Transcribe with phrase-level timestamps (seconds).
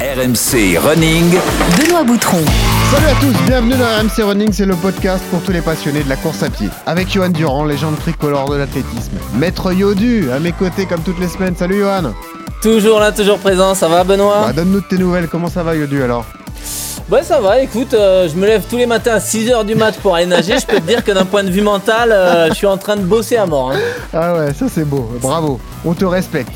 [0.00, 1.30] RMC Running.
[1.78, 2.38] Benoît Boutron.
[2.90, 6.08] Salut à tous, bienvenue dans RMC Running, c'est le podcast pour tous les passionnés de
[6.08, 6.68] la course à pied.
[6.86, 9.12] Avec Johan Durand, légende tricolore de l'athlétisme.
[9.34, 11.54] Maître Yodu, à mes côtés comme toutes les semaines.
[11.54, 12.12] Salut Johan.
[12.62, 14.44] Toujours là, toujours présent, ça va Benoît?
[14.46, 16.24] Bah, Donne-nous de tes nouvelles, comment ça va Yodu alors?
[17.10, 19.92] Ouais ça va, écoute, euh, je me lève tous les matins à 6h du mat
[19.98, 22.54] pour aller nager, je peux te dire que d'un point de vue mental, euh, je
[22.54, 23.72] suis en train de bosser à mort.
[23.72, 23.78] hein.
[24.14, 26.52] Ah ouais, ça c'est beau, bravo, on te respecte.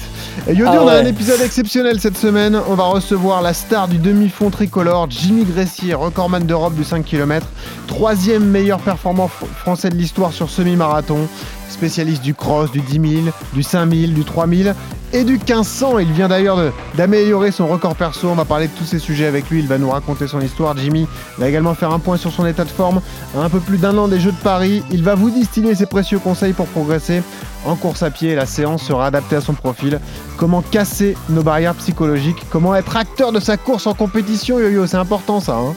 [0.48, 1.01] Et Yodu, Ah on a ouais.
[1.01, 2.59] un épisode exceptionnel cette semaine.
[2.69, 7.47] On va recevoir la star du demi-fond tricolore, Jimmy Gressier, recordman d'Europe du 5 km,
[7.87, 11.29] troisième meilleur performant fr- français de l'histoire sur semi-marathon,
[11.74, 12.92] spécialiste du cross, du 10
[13.24, 14.70] 000, du 5 000, du 3 000
[15.12, 15.98] et du 1500.
[15.98, 16.59] Il vient d'ailleurs
[16.96, 18.28] d'améliorer son record perso.
[18.28, 19.60] On va parler de tous ces sujets avec lui.
[19.60, 20.77] Il va nous raconter son histoire.
[20.77, 21.06] Jimmy
[21.38, 23.01] va également faire un point sur son état de forme.
[23.38, 26.18] Un peu plus d'un an des Jeux de Paris, il va vous distiller ses précieux
[26.18, 27.23] conseils pour progresser
[27.65, 28.34] en course à pied.
[28.34, 30.01] La séance sera adaptée à son profil.
[30.37, 32.43] Comment casser nos barrières psychologiques?
[32.51, 35.54] Comment être acteur de sa course en compétition, Yo-Yo C'est important ça.
[35.56, 35.74] hein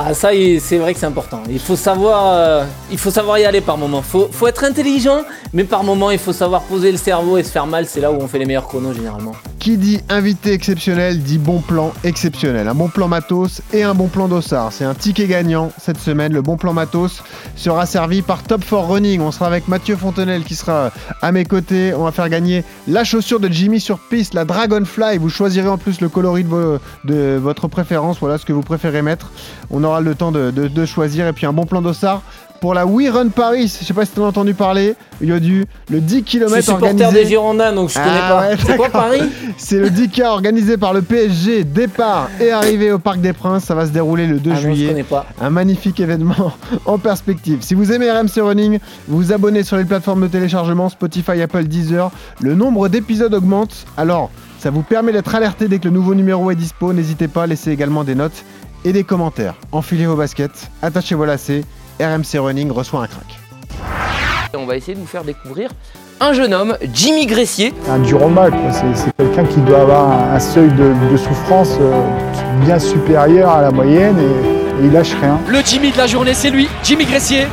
[0.00, 0.28] Ah ça
[0.60, 1.42] c'est vrai que c'est important.
[1.50, 4.00] Il faut savoir, euh, y aller par moment.
[4.00, 5.22] Faut, faut être intelligent,
[5.52, 7.86] mais par moment il faut savoir poser le cerveau et se faire mal.
[7.86, 9.34] C'est là où on fait les meilleurs chronos généralement.
[9.58, 12.68] Qui dit invité exceptionnel dit bon plan exceptionnel.
[12.68, 14.72] Un bon plan matos et un bon plan d'ossard.
[14.72, 16.32] C'est un ticket gagnant cette semaine.
[16.32, 17.24] Le bon plan matos
[17.56, 19.20] sera servi par Top 4 Running.
[19.20, 21.92] On sera avec Mathieu Fontenelle qui sera à mes côtés.
[21.92, 25.18] On va faire gagner la chaussure de Jimmy sur piste, la Dragonfly.
[25.18, 28.18] Vous choisirez en plus le coloris de, votre préférence.
[28.20, 29.32] Voilà ce que vous préférez mettre.
[29.88, 31.26] Aura le temps de, de- de choisir.
[31.26, 32.22] Et puis un bon plan d'ossard.
[32.60, 36.00] Pour la We Run Paris, je sais pas si tu as entendu parler, Yodu, le
[36.00, 37.22] 10 Je suis km supporter organisé.
[37.22, 38.40] des Girondins, donc je Ah connais pas.
[38.40, 38.88] ouais, c'est quoi.
[38.88, 39.20] Paris
[39.56, 41.62] C'est le 10K organisé par le PSG.
[41.62, 43.62] Départ et arrivée au Parc des Princes.
[43.62, 44.88] Ça va se dérouler le 2 Ah non, je juillet.
[44.88, 45.26] connais pas.
[45.40, 46.52] Un magnifique événement
[46.86, 47.58] en perspective.
[47.60, 51.62] Si vous aimez RMC Running, vous vous abonnez sur les plateformes de téléchargement Spotify, Apple,
[51.62, 52.10] Deezer.
[52.40, 53.86] Le nombre d'épisodes augmente.
[53.96, 56.92] Alors, ça vous permet d'être alerté dès que le nouveau numéro est dispo.
[56.92, 58.44] N'hésitez pas à laisser également des notes
[58.84, 59.54] et des commentaires.
[59.72, 61.64] Enfilez vos baskets, attachez vos lacets.
[62.00, 63.38] RMC Running reçoit un crack.
[64.56, 65.70] On va essayer de vous faire découvrir
[66.20, 67.72] un jeune homme, Jimmy Gressier.
[67.88, 68.72] un duroma, quoi.
[68.72, 72.02] C'est, c'est quelqu'un qui doit avoir un, un seuil de, de souffrance euh,
[72.64, 75.38] bien supérieur à la moyenne et, et il lâche rien.
[75.48, 77.46] Le Jimmy de la journée, c'est lui, Jimmy Gressier.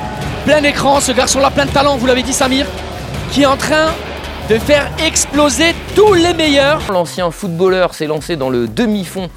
[0.46, 2.66] Plein écran, ce garçon-là, plein de talent, vous l'avez dit Samir,
[3.32, 3.88] qui est en train
[4.50, 6.82] de faire exploser tous les meilleurs.
[6.92, 9.30] L'ancien footballeur s'est lancé dans le demi-fond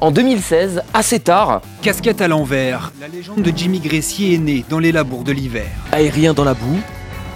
[0.00, 1.62] en 2016, assez tard.
[1.82, 5.66] Casquette à l'envers, la légende de Jimmy Gressier est née dans les labours de l'hiver.
[5.92, 6.80] aérien dans la boue,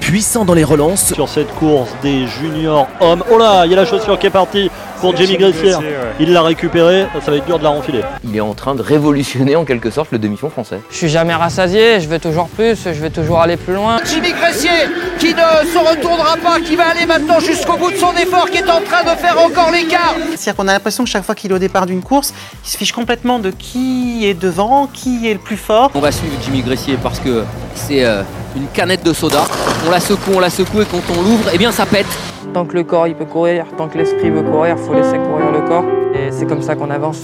[0.00, 1.15] puissant dans les relances.
[1.15, 3.25] sur cette course des juniors hommes.
[3.32, 4.70] Oh là, il y a la chaussure qui est partie
[5.00, 5.75] pour Jamie Gressier.
[6.19, 8.03] Il l'a récupérée, ça va être dur de la renfiler.
[8.25, 10.81] Il est en train de révolutionner en quelque sorte le demi-fond français.
[10.91, 13.99] Je suis jamais rassasié, je veux toujours plus, je veux toujours aller plus loin.
[14.05, 14.71] Jimmy Gressier,
[15.19, 18.59] qui ne se retournera pas, qui va aller maintenant jusqu'au bout de son effort, qui
[18.59, 20.15] est en train de faire encore l'écart.
[20.37, 22.34] C'est-à-dire qu'on a l'impression que chaque fois qu'il est au départ d'une course,
[22.65, 25.91] il se fiche complètement de qui est devant, qui est le plus fort.
[25.94, 27.44] On va suivre Jimmy Gressier parce que
[27.75, 28.22] c'est euh,
[28.56, 29.44] une canette de soda.
[29.87, 32.06] On la secoue, on la secoue et quand on l'ouvre, eh bien ça pète.
[32.53, 35.53] Tant que le corps il peut courir, tant que l'esprit veut courir, faut laisser courir
[35.53, 35.84] le corps.
[36.15, 37.21] Et c'est comme ça qu'on avance.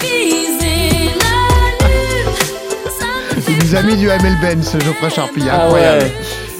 [3.49, 5.43] Il nous a mis du ML Benz, Geoffrey Charpie.
[5.51, 6.03] Ah Incroyable.
[6.03, 6.11] ouais,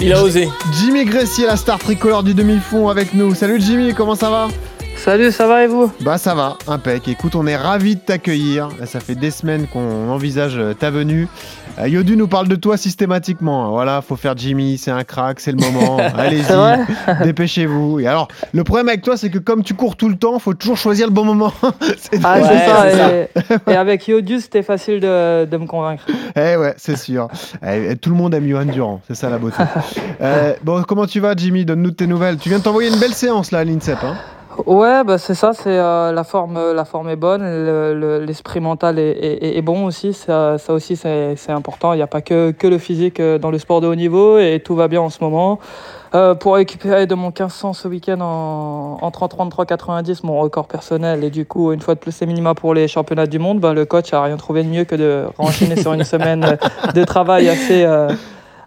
[0.02, 0.50] il a osé.
[0.74, 3.34] Jimmy Gressier, la star tricolore du demi-fond avec nous.
[3.34, 4.48] Salut Jimmy, comment ça va?
[4.98, 7.08] Salut, ça va et vous Bah ça va, impec.
[7.08, 8.68] Écoute, on est ravis de t'accueillir.
[8.86, 11.30] Ça fait des semaines qu'on envisage euh, ta venue.
[11.80, 13.70] Euh, Yodu nous parle de toi systématiquement.
[13.72, 15.98] Voilà, faut faire Jimmy, c'est un crack, c'est le moment.
[16.18, 18.02] Allez-y, dépêchez-vous.
[18.02, 20.54] Et alors, le problème avec toi, c'est que comme tu cours tout le temps, faut
[20.56, 21.54] toujours choisir le bon moment.
[21.98, 23.72] c'est Ah, Ouais, ça.
[23.72, 26.04] Et, avec Yodius, c'était facile de, de me convaincre.
[26.36, 27.30] Eh ouais, c'est sûr.
[27.66, 29.64] Eh, tout le monde aime Johan Durand, c'est ça la beauté.
[30.22, 31.64] Euh, bon, comment tu vas, Jimmy?
[31.64, 32.38] Donne-nous tes nouvelles.
[32.38, 34.04] Tu viens de t'envoyer une belle séance là à l'INSEP.
[34.04, 34.16] Hein?
[34.66, 38.60] Ouais, bah c'est ça, c'est euh, la forme, la forme est bonne, le- le- l'esprit
[38.60, 40.14] mental est, est- est bon aussi.
[40.14, 41.94] Ça, ça aussi c'est important.
[41.94, 44.40] Il n'y a pas que, que le physique euh, dans le sport de haut niveau
[44.40, 45.60] et tout va bien en ce moment.
[46.16, 51.30] Euh, pour récupérer de mon 1500 ce week-end en, en 30-33-90, mon record personnel, et
[51.30, 53.86] du coup, une fois de plus, c'est minima pour les championnats du monde, ben, le
[53.86, 56.58] coach a rien trouvé de mieux que de renchaîner sur une semaine
[56.96, 58.08] de travail assez, euh,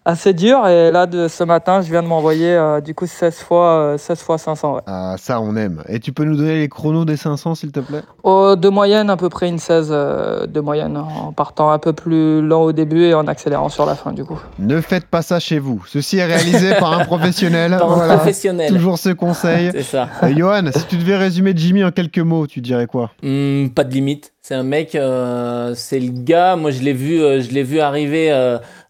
[0.05, 0.67] assez dur.
[0.67, 3.99] Et là, de ce matin, je viens de m'envoyer euh, du coup 16 fois, euh,
[3.99, 4.75] 16 fois 500.
[4.77, 4.81] ouais.
[4.87, 5.83] Ah, ça, on aime.
[5.89, 8.03] Et tu peux nous donner les chronos des 500, s'il te plaît?
[8.23, 11.93] Oh, de moyenne, à peu près une 16 euh, de moyenne, en partant un peu
[11.93, 14.41] plus lent au début et en accélérant sur la fin, du coup.
[14.59, 15.83] Ne faites pas ça chez vous.
[15.87, 17.77] Ceci est réalisé par un professionnel.
[17.79, 18.17] Par un Voilà.
[18.17, 18.71] professionnel.
[18.73, 19.71] Toujours ce conseil.
[19.73, 20.09] C'est ça.
[20.23, 23.11] Euh, Johan, si tu devais résumer Jimmy en quelques mots, tu dirais quoi?
[23.23, 24.33] Hmm, pas de limite.
[24.43, 26.57] C'est un mec, euh, c'est le gars.
[26.57, 28.31] Moi, je l'ai vu, euh, je l'ai vu arriver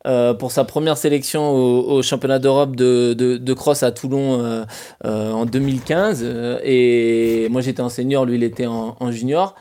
[0.06, 4.42] euh, pour sa première sélection au, au championnat d'Europe de, de, de cross à Toulon
[4.42, 4.64] euh,
[5.04, 6.20] euh, en 2015.
[6.24, 9.54] euh, et moi, j'étais en senior, lui, il était en, en junior.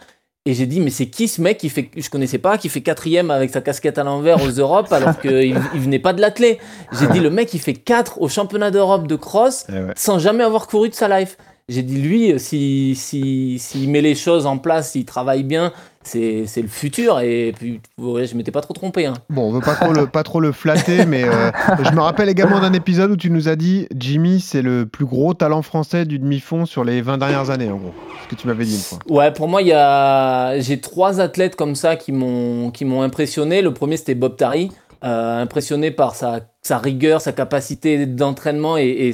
[0.46, 2.82] Et j'ai dit, mais c'est qui ce mec qui fait, je connaissais pas, qui fait
[2.82, 5.32] quatrième avec sa casquette à l'envers aux Europes alors qu'il
[5.74, 6.60] il venait pas de l'athlé.
[6.98, 9.94] J'ai dit, le mec, il fait 4 au championnat d'Europe de cross Eh ouais.
[9.98, 11.38] sans jamais avoir couru de sa life.
[11.70, 15.72] J'ai dit, lui, s'il si, s'il met les choses en place, s'il travaille bien,
[16.04, 17.20] c'est le futur.
[17.20, 19.06] Et puis, ouais, je m'étais pas trop trompé.
[19.06, 19.14] Hein.
[19.30, 21.52] Bon, on veut pas trop le, pas trop le flatter, mais euh,
[21.84, 25.06] je me rappelle également d'un épisode où tu nous as dit Jimmy, c'est le plus
[25.06, 27.94] gros talent français du demi-fond sur les 20 dernières années, en gros.
[28.24, 29.00] Ce que tu m'avais dit une fois.
[29.08, 30.60] Ouais, pour moi, il y a...
[30.60, 33.62] j'ai trois athlètes comme ça qui m'ont qui m'ont impressionné.
[33.62, 34.72] Le premier, c'était Bob Tari,
[35.04, 39.14] euh, impressionné par sa, sa rigueur, sa capacité d'entraînement et, et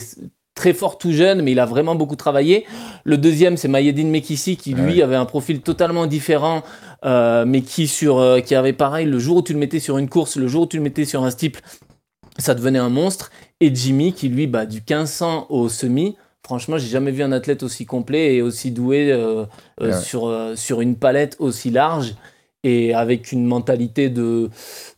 [0.56, 2.66] très fort tout jeune, mais il a vraiment beaucoup travaillé.
[3.04, 5.02] Le deuxième, c'est Mayedine Mekissi, qui lui Ouais.
[5.04, 6.64] avait un profil totalement différent,
[7.06, 9.98] euh, mais qui sur euh, qui avait pareil, le jour où tu le mettais sur
[9.98, 11.62] une course, le jour où tu le mettais sur un steeple,
[12.40, 13.32] ça devenait un monstre.
[13.60, 16.16] Et Jimmy, qui lui, bah, du 1500 au semi,
[16.46, 19.14] franchement, j'ai jamais vu un athlète aussi complet et aussi doué
[19.82, 19.94] Ouais.
[19.94, 22.16] sur, euh, sur une palette aussi large
[22.66, 24.50] et avec une mentalité de,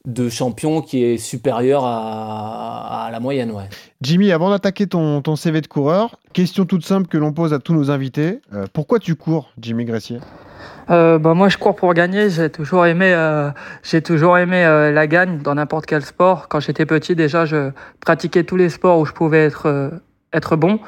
[0.05, 3.51] de champion qui est supérieure à, à la moyenne.
[3.51, 3.69] Ouais.
[4.01, 7.59] Jimmy, avant d'attaquer ton, ton CV de coureur, question toute simple que l'on pose à
[7.59, 8.39] tous nos invités.
[8.53, 10.19] Euh, pourquoi tu cours, Jimmy Gressier?
[10.89, 12.29] Euh, bah, moi, je cours pour gagner.
[12.29, 13.49] J'ai toujours aimé, euh,
[13.83, 16.47] j'ai toujours aimé euh, la gagne dans n'importe quel sport.
[16.47, 19.89] Quand j'étais petit, déjà, je pratiquais tous les sports où je pouvais être euh,
[20.33, 20.79] être bon,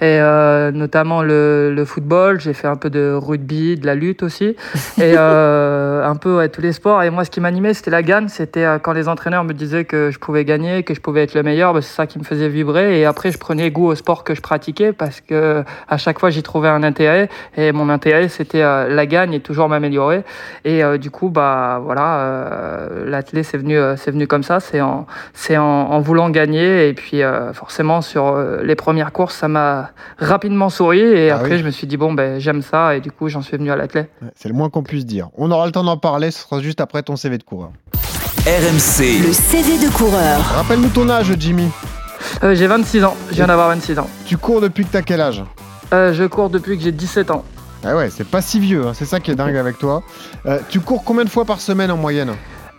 [0.00, 2.40] et euh, notamment le, le football.
[2.40, 4.44] J'ai fait un peu de rugby, de la lutte aussi,
[4.98, 7.02] et euh, un peu ouais, tous les sports.
[7.02, 8.28] Et moi, ce qui m'animait, c'était la gagne.
[8.28, 11.34] C'était euh, quand les entraîneurs me disaient que je pouvais gagner, que je pouvais être
[11.34, 11.72] le meilleur.
[11.72, 13.00] Bah, c'est ça qui me faisait vibrer.
[13.00, 16.30] Et après, je prenais goût au sport que je pratiquais parce que à chaque fois,
[16.30, 17.28] j'y trouvais un intérêt.
[17.56, 20.24] Et mon intérêt, c'était euh, la gagne et toujours m'améliorer.
[20.64, 24.60] Et euh, du coup, bah voilà, euh, l'athlète c'est venu, c'est venu comme ça.
[24.60, 26.88] C'est en, c'est en, en voulant gagner.
[26.88, 30.98] Et puis euh, forcément sur les premières courses, ça m'a rapidement souri.
[31.00, 31.58] Et Ah après, oui.
[31.58, 32.96] je me suis dit bon ben j'aime ça.
[32.96, 34.10] Et du coup, j'en suis venu à l'athlète.
[34.34, 35.28] C'est le moins qu'on puisse dire.
[35.36, 37.70] On aura le temps d'en parler, ce sera juste après ton CV de coureur.
[38.46, 39.22] RMC.
[39.24, 40.40] Le CV de coureur.
[40.56, 41.68] Rappelle-nous ton âge, Jimmy.
[42.42, 43.16] Euh, j'ai 26 ans.
[43.30, 44.08] Je viens d'avoir 26 ans.
[44.26, 45.44] Tu cours depuis que t'as quel âge?
[45.92, 47.44] Euh, je cours depuis que j'ai 17 ans.
[47.84, 50.02] Ah ouais, c'est pas si vieux, hein, c'est ça qui est dingue avec toi.
[50.46, 52.30] Euh, tu cours combien de fois par semaine en moyenne?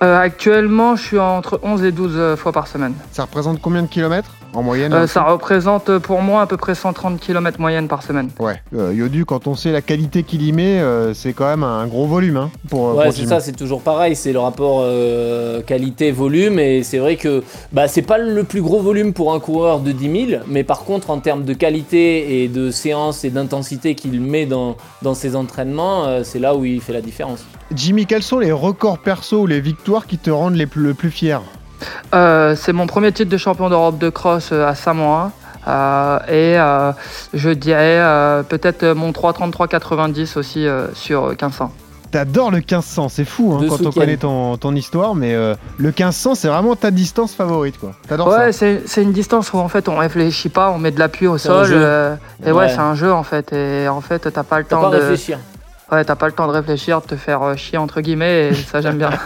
[0.01, 2.93] Euh, actuellement, je suis entre 11 et 12 euh, fois par semaine.
[3.11, 4.31] Ça représente combien de kilomètres?
[4.53, 8.03] En moyenne Euh, ça représente euh, pour moi à peu près 130 km moyenne par
[8.03, 8.29] semaine.
[8.39, 11.63] Ouais, euh, Yodu, quand on sait la qualité qu'il y met, euh, c'est quand même
[11.63, 13.29] un gros volume hein, pour, Ouais, pour c'est Jimmy.
[13.29, 18.01] ça, c'est toujours pareil, c'est le rapport euh, qualité-volume, et c'est vrai que bah, c'est
[18.01, 21.19] pas le plus gros volume pour un coureur de 10 000, mais par contre, en
[21.19, 26.21] termes de qualité et de séance et d'intensité qu'il met dans, dans ses entraînements, euh,
[26.23, 27.45] c'est là où il fait la différence.
[27.75, 30.93] Jimmy, quels sont les records perso ou les victoires qui te rendent les plus, le
[30.93, 31.41] plus fier?
[32.13, 35.31] Euh, c'est mon premier titre de champion d'Europe de cross euh, à Samoa.
[35.65, 36.91] Euh, et euh,
[37.33, 41.71] je dirais euh, peut-être mon 3.33.90 aussi euh, sur 1500.
[42.11, 45.87] T'adores le 1500, c'est fou hein, quand on connaît ton, ton histoire, mais euh, le
[45.87, 47.93] 1500, c'est vraiment ta distance favorite, quoi.
[48.27, 51.39] Ouais, c'est une distance où en fait on réfléchit pas, on met de l'appui au
[51.39, 51.65] sol.
[51.71, 52.15] euh,
[52.45, 52.69] et ouais, Ouais.
[52.69, 53.51] c'est un jeu en fait.
[53.53, 54.97] Et en fait, t'as pas le temps pas de.
[54.97, 55.39] réfléchir.
[55.91, 58.47] Ouais, t'as pas le temps de réfléchir, de te faire euh, chier entre guillemets.
[58.49, 59.09] Et ça, j'aime bien.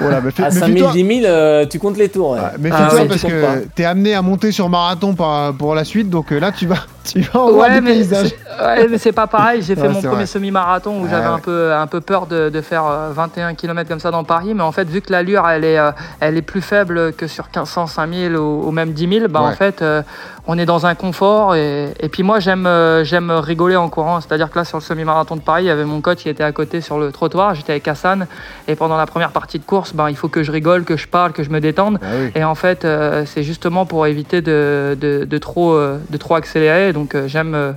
[0.00, 2.32] Voilà, mais fais- À 5 méfie-toi 000, 10 000, euh, tu comptes les tours.
[2.32, 2.38] ouais.
[2.40, 6.08] Ah méfie-toi ouais, parce que t'es amené à monter sur marathon par- pour la suite,
[6.08, 8.28] donc euh, là tu vas, tu vas en voir Ouais des mais, paysages.
[8.28, 9.60] c'est- ouais, mais c'est pas pareil.
[9.62, 11.32] J'ai fait Ouais, mon c'est premier semi-marathon où Ouais, j'avais ouais.
[11.34, 14.54] un peu un peu peur de, de faire euh, 21 km comme ça dans Paris,
[14.54, 17.44] mais en fait vu que l'allure elle est euh, elle est plus faible que sur
[17.46, 20.02] 1500, 5000 ou, ou même 10 000, bah en fait euh,
[20.46, 24.20] on est dans un confort et, et puis moi j'aime euh, j'aime rigoler en courant.
[24.20, 26.44] C'est-à-dire que là sur le semi-marathon de Paris, il y avait mon coach qui était
[26.44, 27.54] à côté sur le trottoir.
[27.54, 28.26] J'étais avec Hassan
[28.68, 31.08] et pendant la première partie de course, ben il faut que je rigole, que je
[31.08, 31.98] parle, que je me détende.
[32.02, 32.30] Ah oui.
[32.34, 36.34] Et en fait, euh, c'est justement pour éviter de, de, de trop, euh, de trop
[36.34, 36.92] accélérer.
[36.92, 37.76] Donc, euh, j'aime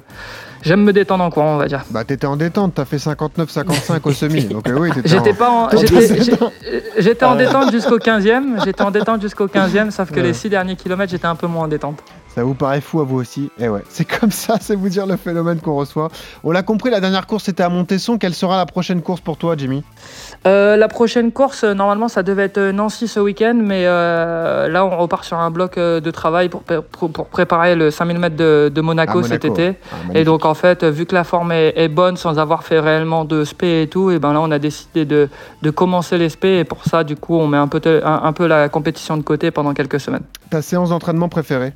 [0.63, 1.83] j'aime me détendre en courant, on va dire.
[1.91, 5.67] Bah t'étais en détente, t'as fait 59-55 au semi, donc euh, oui, t'étais J'étais en...
[5.67, 6.53] pas détente.
[6.97, 7.45] j'étais en Ah ouais.
[7.45, 8.63] détente jusqu'au 15e.
[8.65, 10.23] J'étais en détente jusqu'au 15e, sauf que Ouais.
[10.23, 11.99] les six derniers kilomètres, j'étais un peu moins en détente.
[12.35, 15.05] Ça vous paraît fou à vous aussi Eh ouais, c'est comme ça, c'est vous dire
[15.07, 16.09] le phénomène qu'on reçoit.
[16.43, 18.17] On l'a compris, la dernière course c'était à Montesson.
[18.17, 19.83] Quelle sera la prochaine course pour toi, Jimmy
[20.45, 24.85] Euh, la prochaine course, euh, normalement, ça devait être Nancy ce week-end, mais euh, là,
[24.85, 28.35] on repart sur un bloc euh, de travail pour, pour, pour préparer le 5000 mètres
[28.35, 29.75] de, de Monaco, cet été.
[29.93, 32.81] Ah, Et donc en fait, vu que la forme est, est bonne sans avoir fait
[32.81, 35.29] réellement de spé et tout, et ben là on a décidé de,
[35.61, 38.45] de commencer les spé et pour ça du coup on met un peu, un peu
[38.45, 40.23] la compétition de côté pendant quelques semaines.
[40.49, 41.73] Ta séance d'entraînement préférée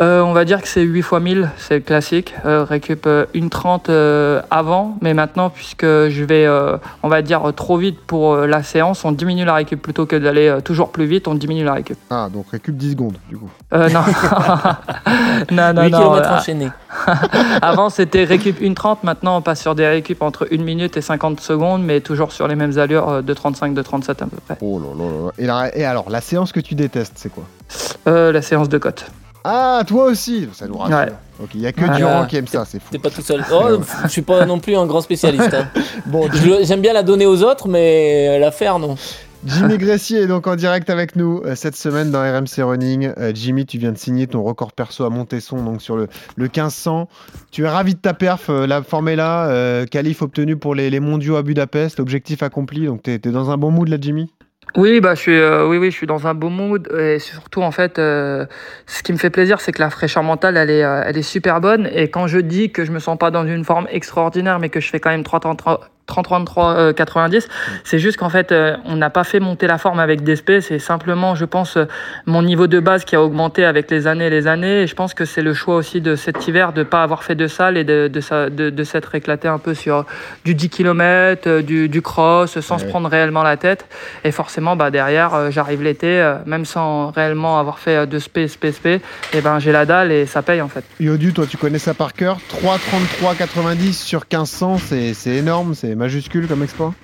[0.00, 2.34] Euh, on va dire que c'est 8 fois 1000, c'est le classique.
[2.44, 7.22] Euh, récup euh, une 30 euh, avant, mais maintenant, puisque je vais, euh, on va
[7.22, 10.60] dire, trop vite pour euh, la séance, on diminue la récup plutôt que d'aller euh,
[10.60, 11.98] toujours plus vite, on diminue la récup.
[12.10, 13.50] Ah, donc récup 10 secondes, du coup.
[13.72, 14.00] Euh, non.
[15.50, 15.98] non, non, 8 non.
[15.98, 16.70] km euh, enchaînés.
[17.62, 18.98] avant, c'était récup 1.30.
[19.02, 22.46] Maintenant, on passe sur des récup entre 1 minute et 50 secondes, mais toujours sur
[22.48, 24.56] les mêmes allures euh, de 35, de 37 à peu près.
[24.60, 25.32] Oh là là.
[25.38, 27.44] Et, la- et alors, la séance que tu détestes, c'est quoi?
[28.06, 29.06] Euh, la séance de côte.
[29.44, 30.96] Ah, toi aussi Ça nous rassure.
[30.96, 31.12] Ouais.
[31.42, 31.96] Ok, il y a que Voilà.
[31.96, 32.88] Durand qui aime ça, c'est fou.
[32.90, 33.44] T'es pas tout seul.
[33.52, 35.54] Oh, je suis pas non plus un grand spécialiste.
[35.54, 35.68] hein.
[36.06, 38.96] Bon, Je- J'aime bien la donner aux autres, mais la faire, non.
[39.46, 43.12] Jimmy Gressier est donc en direct avec nous euh, cette semaine dans RMC Running.
[43.18, 46.44] Euh, Jimmy, tu viens de signer ton record perso à Montesson, donc sur le, le
[46.46, 47.08] 1500.
[47.52, 50.74] Tu es ravi de ta perf, euh, la forme est là, euh, qualif obtenu pour
[50.74, 53.96] les, les mondiaux à Budapest, objectif accompli, donc tu es, dans un bon mood là,
[54.00, 54.32] Jimmy?
[54.76, 57.62] Oui, bah, je suis, euh, oui, oui, je suis dans un beau mood et surtout
[57.62, 58.46] en fait, euh,
[58.86, 61.22] ce qui me fait plaisir, c'est que la fraîcheur mentale, elle est, euh, elle est
[61.22, 61.88] super bonne.
[61.92, 64.80] Et quand je dis que je me sens pas dans une forme extraordinaire, mais que
[64.80, 65.40] je fais quand même 3
[66.08, 67.46] 33 90
[67.84, 70.78] c'est juste qu'en fait euh, on n'a pas fait monter la forme avec DSP c'est
[70.80, 71.84] simplement je pense euh,
[72.26, 74.82] mon niveau de base qui a augmenté avec les années et les années.
[74.82, 77.34] Et je pense que c'est le choix aussi de cet hiver de pas avoir fait
[77.34, 80.04] de salle et de, de, sa- de, de s'être éclaté un peu sur
[80.44, 83.86] du 10 km du, du cross sans se prendre réellement la tête.
[84.24, 88.18] Et forcément bah derrière euh, j'arrive l'été euh, même sans réellement avoir fait euh, de
[88.18, 88.86] SP SP SP
[89.34, 90.84] et ben j'ai la dalle et ça paye en fait.
[91.00, 92.38] Yodu, toi tu connais ça par cœur?
[92.62, 96.94] 3,33,90 sur 1500, c'est c'est énorme, c'est majuscule comme exploit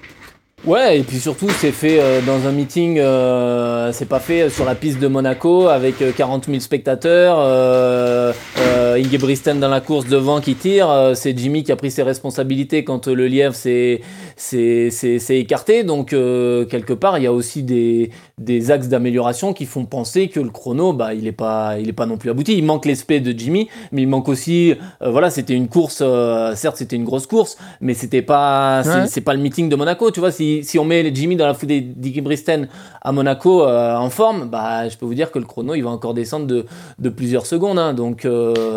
[0.64, 4.64] Ouais, et puis surtout, c'est fait euh, dans un meeting, euh, c'est pas fait sur
[4.64, 10.06] la piste de Monaco avec euh, 40 000 spectateurs, euh, euh, Ingebrigtsen dans la course
[10.06, 13.54] devant qui tire, euh, c'est Jimmy qui a pris ses responsabilités quand euh, le lièvre
[13.54, 14.00] s'est
[14.36, 18.88] s'est- s'est- s'est écarté, donc euh, quelque part, il y a aussi des, des axes
[18.88, 22.16] d'amélioration qui font penser que le chrono, bah, il est pas, il est pas non
[22.16, 22.56] plus abouti.
[22.58, 26.54] Il manque l'esprit de Jimmy, mais il manque aussi, euh, voilà, c'était une course, euh,
[26.54, 29.24] certes c'était une grosse course, mais c'était pas, c'est- Ouais.
[29.24, 30.30] pas le meeting de Monaco, tu vois.
[30.32, 32.68] Si, si on met Jimmy dans la foulée d'Iggy Bristen
[33.02, 35.90] à Monaco euh, en forme, bah, je peux vous dire que le chrono il va
[35.90, 36.64] encore descendre de,
[36.98, 37.78] de plusieurs secondes.
[37.78, 37.94] hein.
[37.94, 38.24] Donc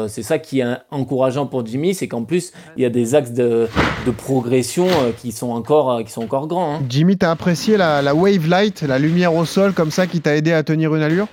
[0.08, 3.16] euh, c'est ça qui est encourageant pour Jimmy, c'est qu'en plus il y a des
[3.16, 3.68] axes de,
[4.06, 6.76] de progression euh, qui sont encore, euh, qui sont encore grands.
[6.76, 6.80] hein.
[6.90, 10.36] Jimmy, t'as apprécié la, la wave light, la lumière au sol comme ça qui t'a
[10.36, 11.28] aidé à tenir une allure?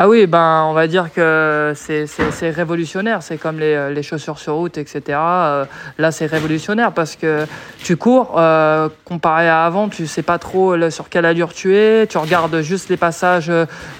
[0.00, 2.06] Ah oui, ben on va dire que c'est-
[2.50, 3.20] révolutionnaire.
[3.24, 5.02] C'est comme les, les chaussures sur route, etc.
[5.08, 5.64] Euh,
[5.98, 7.46] là, c'est révolutionnaire parce que
[7.82, 12.06] tu cours, euh, comparé à avant, tu sais pas trop sur quelle allure tu es.
[12.06, 13.50] Tu regardes juste les passages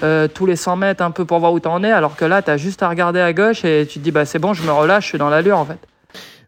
[0.03, 1.91] euh, tous les 100 mètres un peu pour voir où tu en es.
[1.91, 4.23] Alors que là, tu as juste à regarder à gauche et tu te dis, bah,
[4.23, 5.88] c'est bon, je me relâche, je suis dans l'allure en fait.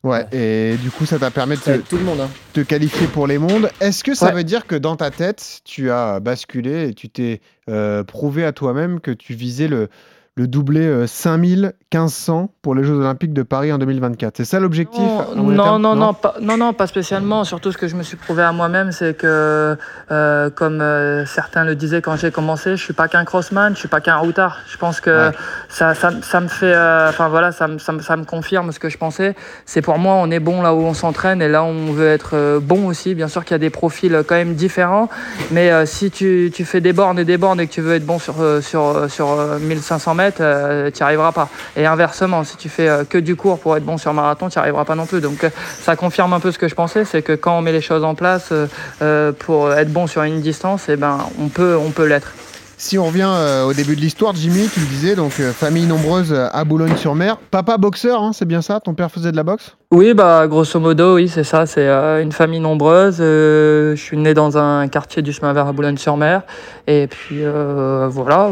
[0.03, 2.22] Ouais, et du coup ça t'a permis de te, tout le monde.
[2.22, 2.29] hein.
[2.53, 3.70] te qualifier pour les mondes.
[3.79, 4.31] Est-ce que ça Ouais.
[4.34, 7.39] veut dire que dans ta tête, tu as basculé et tu t'es
[7.70, 9.89] euh, prouvé à toi-même que tu visais le,
[10.38, 14.62] le doublé euh, 5000, 1500 pour les Jeux Olympiques de Paris en 2024 C'est ça
[14.62, 15.04] l'objectif
[15.36, 17.44] Non, non, non, non, pas, non, non, pas spécialement.
[17.44, 19.76] Surtout, ce que je me suis prouvé à moi-même, c'est que,
[20.10, 23.80] euh, comme euh, certains le disaient quand j'ai commencé, je suis pas qu'un crossman, je
[23.80, 24.60] suis pas qu'un routard.
[24.72, 25.36] Je pense que Ouais.
[25.68, 28.80] ça, ça, ça me fait, euh, enfin voilà, ça, ça, me- ça me confirme ce
[28.80, 29.36] que je pensais.
[29.66, 32.08] C'est pour moi, on est bon là où on s'entraîne et là où on veut
[32.08, 33.16] être euh, bon aussi.
[33.16, 35.10] Bien sûr qu'il y a des profils euh, quand même différents,
[35.52, 37.96] mais euh, si tu, tu fais des bornes et des bornes et que tu veux
[37.96, 41.50] être bon sur, euh, sur, euh, sur euh, 1500 mètres, euh, tu n'y arriveras pas.
[41.75, 44.60] Et inversement, si tu fais euh, que du cours pour être bon sur marathon, tu
[44.60, 45.22] n'y arriveras pas non plus.
[45.22, 45.50] Donc euh,
[45.82, 48.04] ça confirme un peu ce que je pensais, c'est que quand on met les choses
[48.04, 48.68] en place euh,
[49.01, 52.34] euh, pour être bon sur une distance, eh ben, on peut, on peut l'être.
[52.78, 55.86] Si on revient euh, au début de l'histoire, Jimmy, tu le disais, donc euh, famille
[55.86, 57.38] nombreuse euh, à Boulogne-sur-Mer.
[57.51, 58.80] Papa boxeur, hein, c'est bien ça?
[58.80, 59.75] Ton père faisait de la boxe?
[59.92, 61.68] Oui, bah grosso modo, oui, c'est ça.
[61.68, 63.18] C'est euh, une famille nombreuse.
[63.20, 66.42] Euh, je suis né dans un quartier du chemin vert à Boulogne-sur-Mer,
[66.88, 68.50] et puis euh, voilà,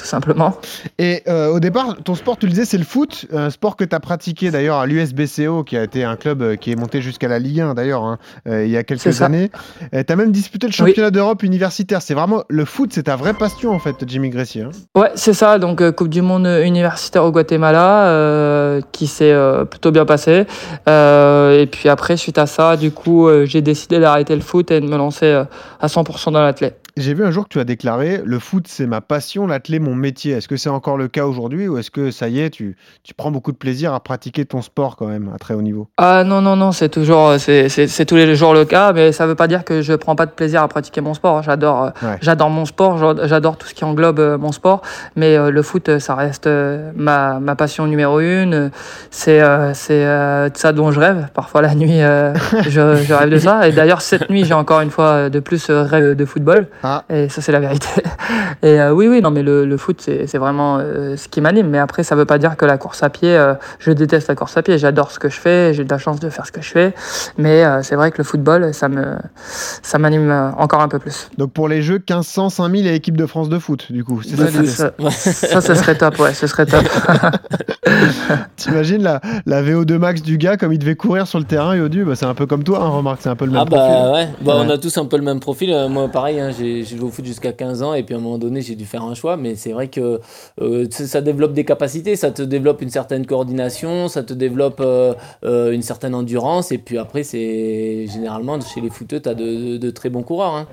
[0.00, 0.56] tout simplement.
[0.98, 3.84] Et euh, au départ, ton sport, tu le disais, c'est le foot, un sport que
[3.84, 7.02] tu as pratiqué d'ailleurs à l'USBCO, qui a été un club euh, qui est monté
[7.02, 9.50] jusqu'à la Ligue 1 d'ailleurs, hein, euh, il y a quelques années.
[9.92, 12.00] tu as même disputé le championnat d'Europe universitaire.
[12.00, 14.62] C'est vraiment le foot, c'est ta vraie passion en fait, Jimmy Gressier.
[14.62, 14.70] hein.
[14.94, 15.58] Ouais, c'est ça.
[15.58, 20.46] Donc euh, Coupe du Monde universitaire au Guatemala, euh, qui s'est euh, plutôt bien passé.
[20.88, 24.70] Euh, et puis après, suite à ça, du coup, euh, j'ai décidé d'arrêter le foot
[24.70, 25.44] et de me lancer euh,
[25.80, 26.76] à 100% dans l'athlète.
[27.00, 29.94] J'ai vu un jour que tu as déclaré le foot c'est ma passion, l'athlé mon
[29.94, 30.32] métier.
[30.34, 33.14] Est-ce que c'est encore le cas aujourd'hui ou est-ce que ça y est, tu, tu
[33.14, 35.88] prends beaucoup de plaisir à pratiquer ton sport quand même à très haut niveau?
[35.96, 39.26] Ah non, non, non, c'est toujours, c'est, c'est, tous les jours le cas, mais ça
[39.26, 41.42] veut pas dire que je prends pas de plaisir à pratiquer mon sport.
[41.42, 42.18] J'adore, euh, Ouais.
[42.20, 44.82] j'adore mon sport, j'ad- j'adore tout ce qui englobe euh, mon sport,
[45.16, 48.52] mais euh, le foot, euh, ça reste euh, ma, ma passion numéro une.
[48.54, 48.68] Euh,
[49.10, 51.28] C'est, euh, c'est euh, de ça dont je rêve.
[51.34, 53.66] Parfois la nuit, euh, je, je rêve de ça.
[53.68, 56.66] Et d'ailleurs, cette nuit, j'ai encore une fois euh, de plus euh, rêve de football.
[56.82, 57.04] Ah Ah.
[57.14, 57.88] Et ça, c'est la vérité.
[58.62, 61.40] Et euh, oui, oui, non, mais le, le foot, c'est c'est vraiment euh, ce qui
[61.40, 61.68] m'anime.
[61.68, 64.34] Mais après, ça veut pas dire que la course à pied, euh, je déteste la
[64.34, 64.76] course à pied.
[64.78, 66.94] J'adore ce que je fais, j'ai de la chance de faire ce que je fais.
[67.38, 70.98] Mais euh, c'est vrai que le football, ça me, ça m'anime euh, encore un peu
[70.98, 71.28] plus.
[71.38, 74.22] Donc pour les Jeux, 1500, 5000 et équipe de France de foot, du coup.
[74.22, 76.84] C'est ça Ça, ça, ça, ce serait top, ouais, ce serait top.
[78.56, 82.04] T'imagines la, la VO2 max du gars comme il devait courir sur le terrain début,
[82.04, 83.76] bah, c'est un peu comme toi, hein, remarque, c'est un peu le même Ah bah
[83.78, 84.12] profil.
[84.12, 85.74] ouais, bah, on a tous un peu le même profil.
[85.88, 88.20] Moi pareil, hein, j'ai j'ai joué au foot jusqu'à 15 ans et puis à un
[88.20, 89.36] moment donné j'ai dû faire un choix.
[89.36, 90.20] Mais c'est vrai que
[90.60, 95.14] euh, ça développe des capacités, ça te développe une certaine coordination, ça te développe euh,
[95.44, 96.72] euh, une certaine endurance.
[96.72, 100.54] Et puis après, c'est généralement chez les footeux, tu as de très bons coureurs.
[100.54, 100.66] hein.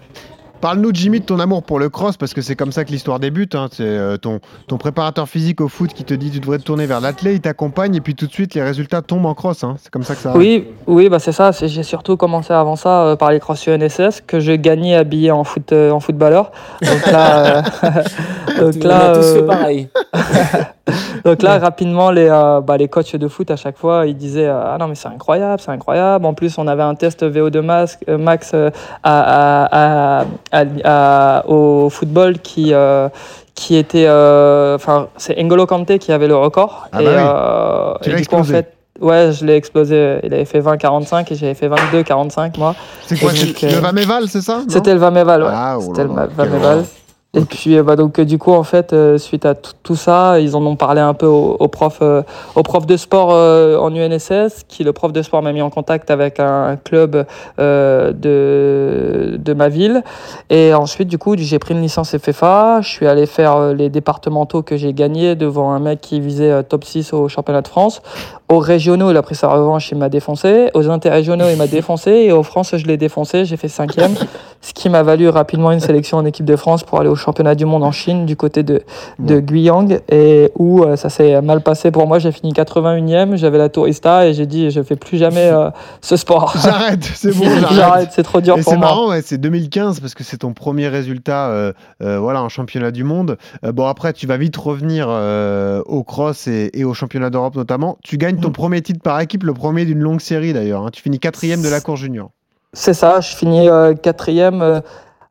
[0.59, 3.19] Parle-nous, Jimmy, de ton amour pour le cross, parce que c'est comme ça que l'histoire
[3.19, 3.53] débute.
[3.53, 3.67] hein.
[3.71, 6.87] C'est euh, ton, ton préparateur physique au foot qui te dit tu devrais te tourner
[6.87, 9.63] vers l'athlète, il t'accompagne et puis tout de suite les résultats tombent en cross.
[9.63, 9.75] hein.
[9.79, 10.41] C'est comme ça que ça arrive.
[10.41, 11.51] Oui, oui, bah c'est ça.
[11.53, 15.29] c'est- J'ai surtout commencé avant ça euh, par les cross UNSS que je gagnais habillé
[15.31, 16.51] en foot, euh, en footballeur.
[16.81, 17.61] Donc là, euh,
[18.59, 19.89] donc on là, a tous fait pareil.
[21.25, 24.47] donc là, rapidement, les, euh, bah, les coachs de foot à chaque fois, ils disaient
[24.47, 26.25] euh, ah non mais c'est incroyable, c'est incroyable.
[26.25, 28.69] En plus, on avait un test VO2 max, euh, max euh,
[29.03, 32.73] à, à- à- à- à- au football qui
[33.55, 36.87] qui était, enfin, c'est N'Golo Kanté qui avait le record.
[36.91, 37.17] Ah et bah oui.
[37.19, 38.53] euh, Tu et l'as du coup, en explosé.
[38.63, 40.19] fait, Ouais, je l'ai explosé.
[40.23, 42.73] Il avait fait 20-45 et j'avais fait 22-45 moi.
[43.05, 45.49] C'est quoi Et donc, Le Vameval, c'est ça C'était le Vameval, ouais.
[45.51, 46.83] Ah, oh C'était le Vameval.
[47.33, 50.39] Et puis, euh, bah, donc, euh, du coup, en fait, euh, suite à tout- ça,
[50.39, 52.01] ils en ont parlé un peu au, au prof,
[52.55, 56.11] au prof de sport en UNSS, qui, le prof de sport, m'a mis en contact
[56.11, 57.25] avec un club
[57.57, 60.03] de, de ma ville.
[60.49, 62.81] Et ensuite, du coup, j'ai pris une licence FFA.
[62.81, 66.83] Je suis allé faire les départementaux que j'ai gagnés devant un mec qui visait top
[66.83, 68.01] 6 au championnat de France.
[68.49, 70.69] Aux régionaux, il a pris sa revanche, il m'a défoncé.
[70.73, 72.11] Aux interrégionaux, il m'a défoncé.
[72.11, 73.45] Et aux France, je l'ai défoncé.
[73.45, 74.13] J'ai fait cinquième,
[74.61, 77.55] ce qui m'a valu rapidement une sélection en équipe de France pour aller au championnat
[77.55, 78.81] du monde en Chine, du côté de,
[79.19, 82.19] de Guyang, et où euh, ça s'est mal passé pour moi.
[82.19, 85.69] J'ai fini 81e, j'avais la tourista et j'ai dit, je fais plus jamais euh,
[86.01, 86.53] ce sport.
[86.63, 88.09] J'arrête, c'est bon, j'arrête.
[88.11, 88.87] C'est trop dur Et pour c'est moi.
[88.87, 93.03] marrant, ouais, c'est 2015 parce que c'est ton premier résultat euh, voilà, en championnat du
[93.03, 93.37] monde.
[93.63, 95.07] Bon, après, tu vas vite revenir
[95.85, 97.97] au cross et, et au championnat d'Europe notamment.
[98.03, 98.41] Tu gagnes Mm.
[98.41, 100.85] ton premier titre par équipe, le premier d'une longue série d'ailleurs.
[100.85, 100.89] hein.
[100.93, 102.29] Tu finis quatrième de la course junior.
[102.73, 103.67] C'est ça, je finis
[104.03, 104.81] quatrième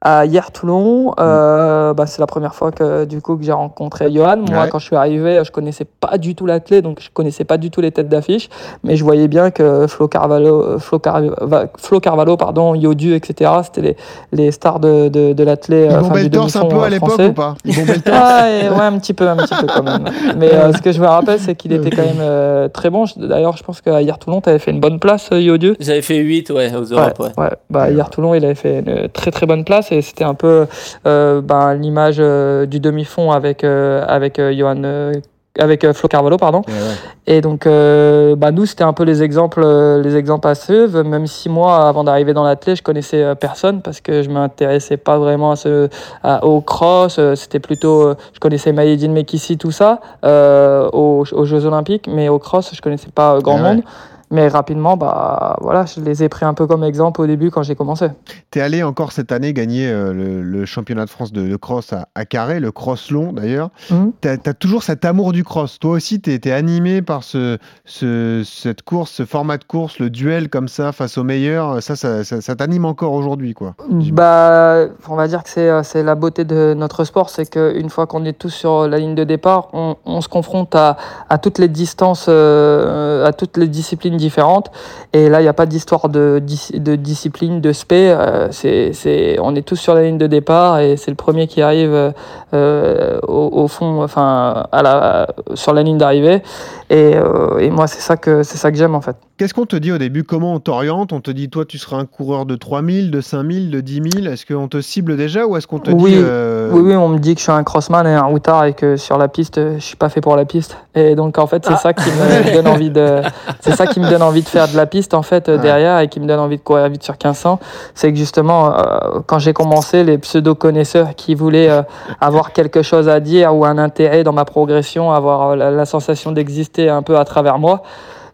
[0.02, 1.12] à hier Toulon.
[1.18, 4.36] Euh, bah, c'est la première fois que du coup que j'ai rencontré Johan.
[4.48, 4.68] Moi, Ouais.
[4.70, 7.70] quand je suis arrivé, je connaissais pas du tout l'athlète, donc je connaissais pas du
[7.70, 8.48] tout les têtes d'affiche,
[8.84, 13.50] mais je voyais bien que Flo Carvalho, euh, Flo, Carva- Flo Carvalho, pardon, Yodu, etc.
[13.64, 13.96] C'était les,
[14.32, 15.90] les stars de, de, de l'athlète.
[15.90, 17.54] Ils euh, bombaient enfin, le torse un peu à euh, l'époque ou pas?
[17.64, 20.04] Ils bombaient le torse Ah, et ouais, un petit peu, un petit peu quand même.
[20.36, 23.04] Mais euh, ce que je me rappelle, c'est qu'il était quand même euh, très bon.
[23.16, 25.74] D'ailleurs, je pense qu'à hier Toulon, tu avais fait une bonne place, euh, Yodu.
[25.80, 27.18] J'avais fait 8 ouais, aux Europes.
[27.18, 27.30] Ouais.
[27.36, 30.34] Ouais, bah, hier Toulon, il avait fait une très très bonne place et c'était un
[30.34, 30.66] peu
[31.06, 35.12] euh, ben, l'image euh, du demi-fond avec, euh, avec Johan.
[35.58, 36.62] avec Flo Carvalho, pardon.
[36.68, 37.34] Ouais, ouais.
[37.34, 39.64] Et donc, euh, bah, nous, c'était un peu les exemples,
[40.02, 41.02] les exemples à suivre.
[41.02, 45.18] Même si moi, avant d'arriver dans l'athlète, je connaissais personne parce que je m'intéressais pas
[45.18, 45.88] vraiment à ce,
[46.22, 47.18] à- au cross.
[47.34, 52.38] C'était plutôt, je connaissais Maïdine Mekissi, tout ça, euh, aux, aux Jeux Olympiques, mais au
[52.38, 53.62] cross, je connaissais pas grand ouais.
[53.76, 53.82] monde.
[54.30, 57.62] Mais rapidement, bah, voilà, je les ai pris un peu comme exemple au début quand
[57.62, 58.08] j'ai commencé.
[58.50, 61.92] T'es allé encore cette année gagner euh, le, le championnat de France de, de cross
[61.92, 63.70] à, à Carré, le cross long d'ailleurs.
[63.90, 64.12] Mhm.
[64.20, 65.78] T'as as toujours cet amour du cross.
[65.78, 70.10] Toi aussi, t'es es animé par ce, ce- cette course, ce format de course, le
[70.10, 71.82] duel comme ça face aux meilleurs.
[71.82, 73.74] Ça, ça, ça- ça t'anime encore aujourd'hui, quoi.
[74.12, 77.90] Bah, on va dire que c'est euh, c'est la beauté de notre sport, c'est qu'une
[77.90, 80.96] fois qu'on est tous sur la ligne de départ, on, on se confronte à,
[81.28, 84.70] à toutes les distances, euh, à toutes les disciplines différentes.
[85.12, 88.10] Et là, il n'y a pas d'histoire de, dis- de discipline, de spé.
[88.10, 91.62] euh, c'est on est tous sur la ligne de départ et c'est le premier qui
[91.62, 92.10] arrive euh,
[92.54, 96.42] euh, au, fond, enfin, à la, sur la ligne d'arrivée.
[96.90, 97.14] Et,
[97.58, 99.16] et moi, c'est ça que c'est ça que j'aime en fait.
[99.38, 100.24] Qu'est-ce qu'on te dit au début?
[100.24, 101.12] Comment on t'oriente?
[101.12, 104.32] On te dit, toi, tu seras un coureur de 3000, de 5000, de 10 000
[104.32, 106.18] Est-ce qu'on te cible déjà ou est-ce qu'on te Oui, dit.
[106.22, 108.72] euh, Oui, oui, on me dit que je suis un crossman et un routard et
[108.72, 110.78] que sur la piste, je suis pas fait pour la piste.
[110.94, 113.20] Et donc, en fait, c'est ça qui me donne envie de,
[113.60, 115.58] c'est ça qui me donne envie de faire de la piste, en fait, Ouais.
[115.58, 117.60] derrière et qui me donne envie de courir vite sur 1500.
[117.94, 121.82] C'est que justement, euh, quand j'ai commencé, les pseudo-connaisseurs qui voulaient euh,
[122.22, 125.84] avoir quelque chose à dire ou un intérêt dans ma progression, avoir euh, la, la
[125.84, 127.82] sensation d'exister un peu à travers moi,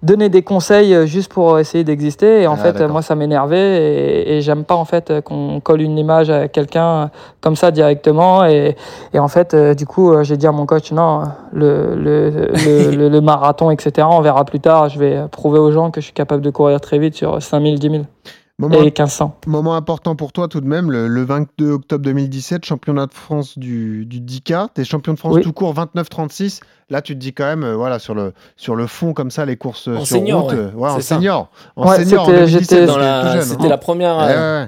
[0.03, 2.43] donner des conseils euh, juste pour essayer d'exister.
[2.43, 3.83] Et en Ah, fait, euh, moi, ça m'énervait
[4.25, 7.11] et, et j'aime pas en fait euh, qu'on colle une image à quelqu'un
[7.41, 8.45] comme ça directement.
[8.45, 8.77] Et,
[9.15, 12.31] et en fait, euh, du coup, euh, j'ai dit à mon coach, non, le, le,
[12.31, 14.89] le, le- le marathon, etc., on verra plus tard.
[14.89, 17.79] Je vais prouver aux gens que je suis capable de courir très vite sur 5000,
[17.79, 18.03] 10 000.
[18.59, 19.35] Moment, et 1500.
[19.47, 23.59] moment important pour toi tout de même, le, le 22 octobre 2017, championnat de France
[23.59, 24.69] du, du 10K.
[24.75, 25.43] T'es champion de France Oui.
[25.43, 26.61] tout court 29-36.
[26.93, 29.47] Là, tu te dis quand même, euh, voilà, sur le, sur le fond comme ça,
[29.47, 30.59] les courses En sur senior, route, ouais.
[30.59, 31.17] euh, ouais, en ça.
[31.17, 31.49] senior.
[31.75, 33.77] En Ouais, senior, en c'était- 2017, j'étais- Dans c'était la- jeune, hein.
[33.79, 34.17] première.
[34.21, 34.67] Euh.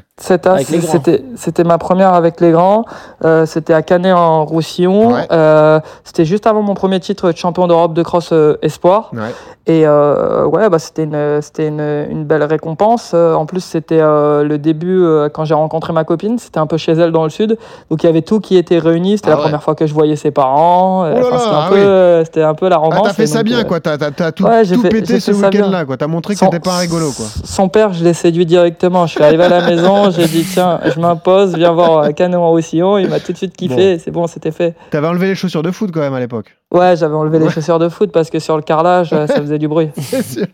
[1.36, 2.84] C'était ma première avec les grands.
[3.24, 5.12] Euh, c'était à Canet en Roussillon.
[5.12, 5.26] Ouais.
[5.32, 9.10] Euh, c'était juste avant mon premier titre de champion d'Europe de cross euh, espoir.
[9.12, 9.20] Ouais.
[9.66, 13.14] Et euh, ouais, bah c'était une c'était une, une belle récompense.
[13.14, 16.38] En plus, c'était euh, le début euh, quand j'ai rencontré ma copine.
[16.38, 17.56] C'était un peu chez elle dans le sud,
[17.90, 19.16] donc il y avait tout qui était réuni.
[19.16, 19.42] C'était Ah la ouais.
[19.44, 21.02] première fois que je voyais ses parents.
[21.02, 21.82] Oh là là, un ah peu oui.
[22.14, 23.08] Euh, c'était un peu la Ah, romance.
[23.08, 23.80] t'as fait ça bien, euh, quoi.
[23.80, 25.96] T'as, t'as- tout, Ouais, j'ai tout fait- pété ce week-end-là, quoi.
[25.96, 27.26] T'as montré que t'étais pas un rigolo, quoi.
[27.44, 29.06] Son père, je l'ai séduit directement.
[29.06, 32.36] Je suis arrivé à la maison, j'ai dit tiens, je m'impose, viens voir euh, Canet
[32.38, 32.98] en Roussillon.
[32.98, 33.94] Il m'a tout de suite kiffé.
[33.96, 34.00] Bon.
[34.04, 34.74] C'est bon, c'était fait.
[34.90, 36.56] T'avais enlevé les chaussures de foot quand même à l'époque.
[36.72, 39.68] Ouais, j'avais enlevé les chaussures de foot parce que sur le carrelage, ça faisait du
[39.68, 39.90] bruit.
[39.96, 40.46] Sûr.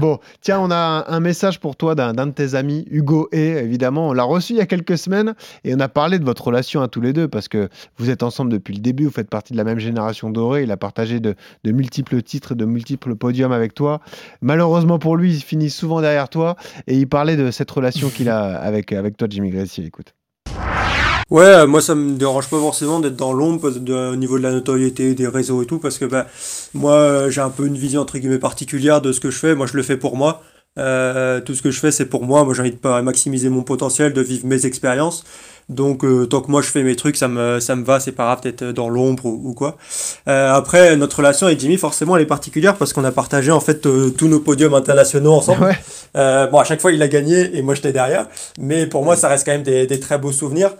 [0.00, 3.48] bon, tiens, on a un, message pour toi d'un, d'un de tes amis, Hugo et
[3.50, 6.46] évidemment, on l'a reçu il y a quelques semaines et on a parlé de votre
[6.46, 7.68] relation à tous les deux parce que
[7.98, 10.70] vous êtes ensemble depuis le début, vous faites partie de la même génération dorée, il
[10.72, 11.34] a partagé de,
[11.64, 14.00] de multiples titres de multiples podiums avec toi.
[14.40, 16.56] Malheureusement pour lui, il finit souvent derrière toi
[16.86, 19.84] et il parlait de cette relation qu'il a avec, avec toi, Jimmy Gressier.
[19.84, 20.14] Écoute.
[21.30, 24.50] Ouais, euh, moi ça me dérange pas forcément d'être dans l'ombre au niveau de la
[24.50, 26.26] notoriété des réseaux et tout parce que bah
[26.72, 29.54] moi euh, j'ai un peu une vision entre guillemets particulière de ce que je fais.
[29.54, 30.42] Moi je le fais pour moi.
[30.78, 32.44] Euh, tout ce que je fais c'est pour moi.
[32.44, 35.24] Moi j'ai envie de maximiser mon potentiel, de vivre mes expériences.
[35.68, 38.00] Donc euh, tant que moi je fais mes trucs, ça me ça me va.
[38.00, 39.76] C'est pas grave d'être dans l'ombre ou, ou quoi.
[40.28, 43.60] Euh, après notre relation avec Jimmy forcément elle est particulière parce qu'on a partagé en
[43.60, 45.64] fait euh, tous nos podiums internationaux ensemble.
[45.64, 45.78] Ouais.
[46.16, 48.26] Euh, bon, à chaque fois, il a gagné et moi, j'étais derrière.
[48.58, 50.70] Mais pour moi, ça reste quand même des, des très beaux souvenirs.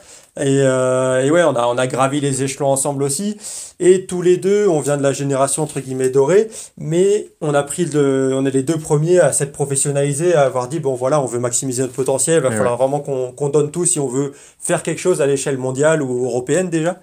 [0.40, 3.36] Et, euh, et ouais, on a, on a gravi les échelons ensemble aussi.
[3.80, 6.48] Et tous les deux, on vient de la génération entre guillemets dorée.
[6.76, 10.68] Mais on a pris le, on est les deux premiers à s'être professionnalisés, à avoir
[10.68, 12.38] dit bon, voilà, on veut maximiser notre potentiel.
[12.38, 15.20] Il va Et falloir vraiment qu'on qu'on donne tout si on veut faire quelque chose
[15.20, 17.00] à l'échelle mondiale ou européenne déjà.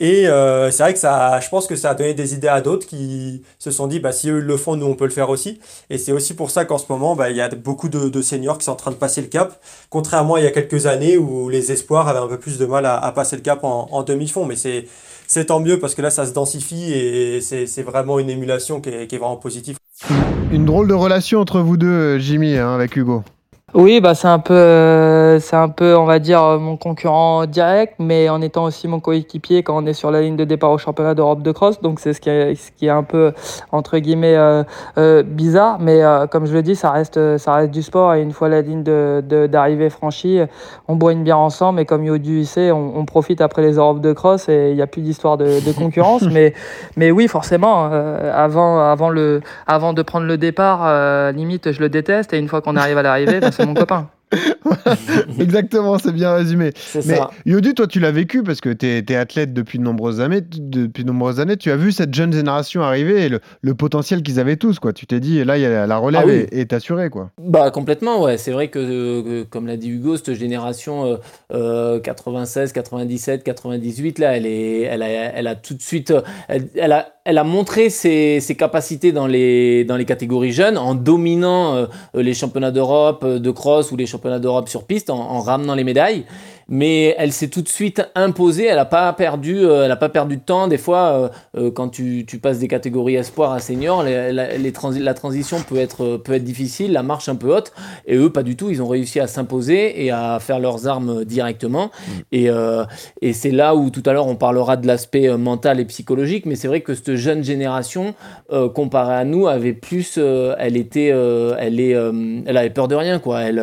[0.00, 2.60] Et euh, c'est vrai que ça, je pense que ça a donné des idées à
[2.60, 5.30] d'autres qui se sont dit, bah, si eux le font, nous on peut le faire
[5.30, 5.60] aussi.
[5.90, 8.22] Et c'est aussi pour ça qu'en ce moment, bah, il y a beaucoup de, de
[8.22, 10.86] seniors qui sont en train de passer le cap, contrairement à il y a quelques
[10.86, 13.88] années où les espoirs avaient un peu plus de mal à, passer le cap en,
[13.90, 14.44] en demi-fond.
[14.44, 14.86] Mais c'est,
[15.26, 18.80] c'est tant mieux parce que là, ça se densifie et c'est, c'est vraiment une émulation
[18.80, 19.76] qui est, qui est vraiment positive.
[20.50, 23.22] Une drôle de relation entre vous deux, Jimmy, hein, avec Hugo.
[23.74, 27.46] Oui, bah c'est un peu, euh, c'est un peu, on va dire, euh, mon concurrent
[27.46, 30.72] direct, mais en étant aussi mon coéquipier quand on est sur la ligne de départ
[30.72, 31.80] au championnat d'Europe de cross.
[31.80, 33.32] Donc c'est ce qui est, ce qui est un peu
[33.70, 34.62] entre guillemets euh,
[34.98, 38.12] euh, bizarre, mais euh, comme je le dis, ça reste, ça reste du sport.
[38.12, 40.40] Et une fois la ligne de, de- d'arrivée franchie,
[40.86, 41.80] on boit une bière ensemble.
[41.80, 44.82] Et comme Yodu sait, on, on profite après les Europes de cross et il n'y
[44.82, 46.20] a plus d'histoire de, de concurrence.
[46.30, 46.52] mais,
[46.98, 51.80] mais oui, forcément, euh, avant, avant le, avant de prendre le départ, euh, limite, je
[51.80, 52.34] le déteste.
[52.34, 54.08] Et une fois qu'on arrive à l'arrivée, bah, c'est mon copain.
[55.38, 56.72] Exactement, c'est bien résumé.
[56.94, 57.30] Mais ça.
[57.44, 60.40] Yodu, toi, tu l'as vécu parce que tu es, athlète depuis de nombreuses années.
[60.40, 64.22] Depuis de nombreuses années, tu as vu cette jeune génération arriver et le, le potentiel
[64.22, 64.78] qu'ils avaient tous.
[64.78, 64.92] Quoi.
[64.92, 66.46] Tu t'es dit, là, il y a la relève Ah oui.
[66.50, 67.10] est, est assurée.
[67.10, 67.30] Quoi.
[67.38, 71.16] Bah complètement ouais, c'est vrai que, que, comme l'a dit Hugo, cette génération euh,
[71.52, 76.22] euh, 96, 97, 98 là, elle est, elle a, elle a tout de suite, euh,
[76.48, 81.86] elle, elle a, elle a montré ses, capacités dans les, catégories jeunes en dominant euh,
[82.14, 85.84] les championnats d'Europe euh, de cross ou les championnats d'Europe sur piste, en ramenant les
[85.84, 86.24] médailles.
[86.68, 88.66] Mais elle s'est tout de suite imposée.
[88.66, 90.68] Elle n'a pas perdu, euh, elle a pas perdu de temps.
[90.68, 94.56] Des fois, euh, euh, quand tu, tu passes des catégories espoir à senior, les, la,
[94.56, 97.72] les transi- la transition peut être, peut être difficile, la marche un peu haute.
[98.06, 98.70] Et eux, pas du tout.
[98.70, 101.90] Ils ont réussi à s'imposer et à faire leurs armes directement.
[102.30, 102.84] Et, euh,
[103.20, 106.46] et c'est là où tout à l'heure on parlera de l'aspect mental et psychologique.
[106.46, 108.14] Mais c'est vrai que cette jeune génération,
[108.74, 110.18] comparée à nous, avait plus,
[110.58, 111.08] elle était,
[111.58, 111.96] elle est,
[112.46, 113.42] elle avait peur de rien quoi.
[113.42, 113.62] Elle,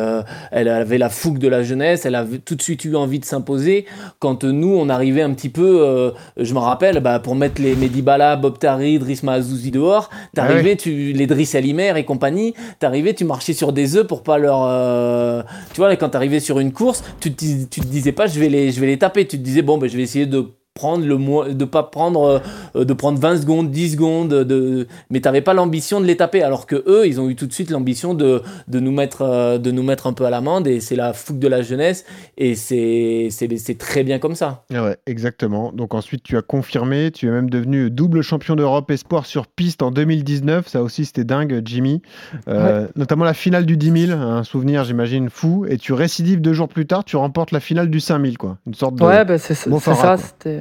[0.50, 2.04] elle avait la fougue de la jeunesse.
[2.04, 3.86] Elle avait tout de suite eu envie de s'imposer.
[4.18, 7.60] Quand euh, nous, on arrivait un petit peu, euh, je me rappelle, bah, pour mettre
[7.60, 13.14] les Medibala, Bob Tari, Drisma Azouzi dehors, t'arrivais, tu, les Driss Alimer et compagnie, t'arrivais,
[13.14, 14.64] tu marchais sur des œufs pour pas leur.
[14.64, 18.26] euh, tu vois, quand t'arrivais sur une course, tu te, dis- tu te disais pas,
[18.26, 19.26] je vais les, je vais les taper.
[19.26, 22.40] Tu te disais, bon, ben, je vais essayer de prendre le mo- de pas prendre
[22.76, 26.42] euh, de prendre 20 secondes 10 secondes de mais t'avais pas l'ambition de les taper
[26.42, 29.58] alors que eux ils ont eu tout de suite l'ambition de, de nous mettre euh,
[29.58, 32.04] de nous mettre un peu à l'amende et c'est la fougue de la jeunesse
[32.38, 35.72] et c'est c'est c'est très bien comme ça Ah ouais, exactement.
[35.72, 39.82] Donc ensuite, tu as confirmé, tu es même devenu double champion d'Europe espoir sur piste
[39.82, 40.68] en 2019.
[40.68, 42.00] Ça aussi, c'était dingue, Jimmy.
[42.48, 45.66] Euh, Notamment la finale du 10 000, un souvenir, j'imagine, fou.
[45.68, 48.58] Et tu récidives deux jours plus tard, tu remportes la finale du 5 000, quoi.
[48.66, 49.02] Une sorte de.
[49.04, 49.68] Ouais, bah, c'est ça.
[50.16, 50.59] C'était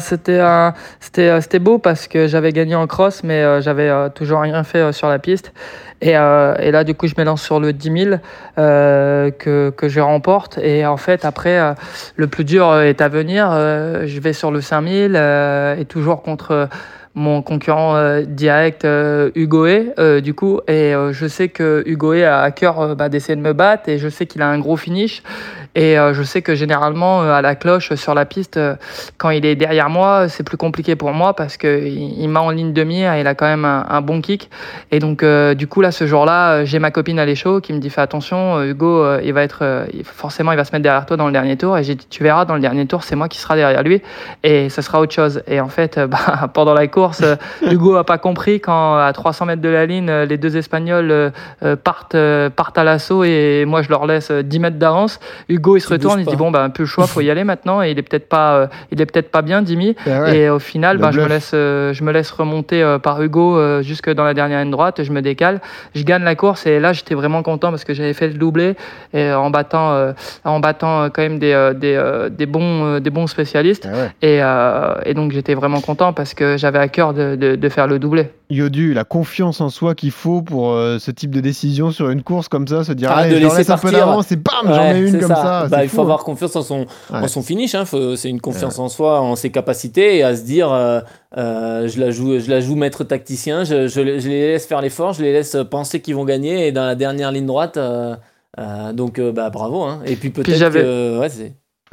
[0.00, 0.70] c'était euh,
[1.40, 4.92] c'était beau parce que j'avais gagné en cross, mais euh, j'avais euh, toujours rien fait
[4.92, 5.52] sur la piste.
[6.00, 8.16] Et, là, du coup, je me lance sur le 10 000
[8.58, 10.58] euh, que, que je remporte.
[10.58, 11.74] Et en fait, après,
[12.16, 13.50] le plus dur est à venir.
[13.52, 16.68] Je vais sur le 5 000 euh, et toujours contre
[17.14, 22.96] mon concurrent direct euh, Hugoé du coup et je sais que Hugoé a à cœur
[22.96, 25.22] bah, d'essayer de me battre et je sais qu'il a un gros finish
[25.74, 28.60] et euh, je sais que généralement euh, à la cloche euh, sur la piste
[29.18, 32.50] quand il est derrière moi c'est plus compliqué pour moi parce que il, m'a en
[32.50, 34.50] ligne de mire il a quand même un, bon kick.
[34.90, 37.90] Et donc du coup là ce jour-là j'ai ma copine à l'échaud qui me dit
[37.90, 41.32] fais attention Hugo il va être forcément il va se mettre derrière toi dans le
[41.32, 41.76] dernier tour.
[41.78, 44.02] Et j'ai dit tu verras dans le dernier tour c'est moi qui sera derrière lui.
[44.42, 45.42] Et ce sera autre chose.
[45.46, 47.22] Et en fait bah, pendant la course
[47.62, 51.32] Hugo a pas compris quand à 300 mètres de la ligne les deux espagnols
[51.82, 52.16] partent
[52.56, 55.20] partent à l'assaut et moi je leur laisse euh, 10 mètres d'avance
[55.76, 57.82] il se retourne il dit bon bah un peu le choix faut y aller maintenant.
[57.82, 60.36] Et il est peut-être pas euh, il est peut-être pas bien Dimi Ah ouais.
[60.38, 63.20] et au final Le bah, je me laisse euh, je me laisse remonter euh, par
[63.22, 65.02] Hugo euh, jusque dans la dernière ligne droite.
[65.02, 65.60] Je me décale.
[65.94, 66.66] Je gagne la course.
[66.66, 68.74] Et là j'étais vraiment content parce que j'avais fait le doublé.
[69.12, 70.12] Et euh, en battant euh,
[70.44, 73.88] en battant euh, quand même des euh, des, euh, des bons euh, des bons spécialistes.
[73.90, 74.10] Ah ouais.
[74.22, 77.68] et, euh, et donc j'étais vraiment content parce que j'avais à cœur de, de, de
[77.68, 78.30] faire le doublé.
[78.50, 82.22] Yodu, la confiance en soi qu'il faut pour euh, ce type de décision sur une
[82.22, 84.52] course comme ça, se dire Ah, allez, de laisser laisse un peu d'avance et bam,
[84.66, 85.53] j'en ai une comme ça.
[85.70, 86.04] Bah, il faut fou, hein.
[86.04, 87.18] avoir confiance en son, Ouais.
[87.22, 87.74] en son finish.
[87.74, 87.84] Hein.
[88.16, 91.00] C'est une confiance en soi, en ses capacités et à se dire euh,
[91.36, 94.66] euh, je, la joue, je la joue maître tacticien, je, je les je les laisse
[94.66, 97.76] faire l'effort, je les laisse penser qu'ils vont gagner et dans la dernière ligne droite.
[97.76, 98.14] euh,
[98.58, 99.82] euh, donc euh, bah, bravo.
[99.82, 100.00] Hein.
[100.06, 101.18] Et puis peut-être j'avais- que.
[101.18, 101.28] Ouais,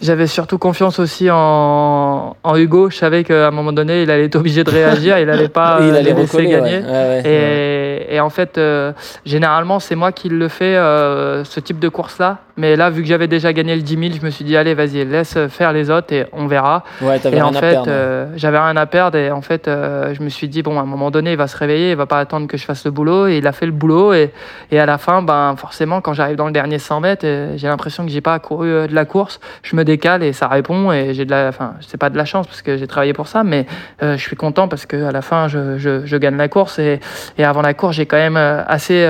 [0.02, 2.90] J'avais surtout confiance aussi en, en Hugo.
[2.90, 5.18] Je savais qu'à un moment donné, il allait être obligé de réagir.
[5.20, 6.80] Il allait pas il allait laisser gagner.
[6.80, 7.22] ouais.
[8.10, 8.94] Et, et en fait, euh,
[9.26, 12.40] généralement, c'est moi qui le fais, euh, ce type de course-là.
[12.58, 14.74] Mais là, vu que j'avais déjà gagné le 10 000, je me suis dit, allez,
[14.74, 16.84] vas-y, laisse faire les autres et on verra.
[17.02, 19.18] Ouais, Et en fait, euh, j'avais rien à perdre.
[19.18, 21.58] Et en fait, je me suis dit, bon, à un moment donné, il va se
[21.58, 23.28] réveiller, il va pas attendre que je fasse le boulot.
[23.28, 24.14] Et il a fait le boulot.
[24.14, 24.32] Et,
[24.70, 28.06] et à la fin, ben, forcément, quand j'arrive dans le dernier 100 mètres, j'ai l'impression
[28.06, 29.40] que j'ai pas couru de la course.
[29.64, 30.92] Je me décale et ça répond.
[30.92, 33.28] Et j'ai de la, enfin, c'est pas de la chance parce que j'ai travaillé pour
[33.28, 33.66] ça, mais
[34.02, 36.78] je suis content parce que à la fin, je, je, je gagne la course.
[36.80, 37.00] Et,
[37.38, 39.06] et avant la course, j'ai quand même euh, assez.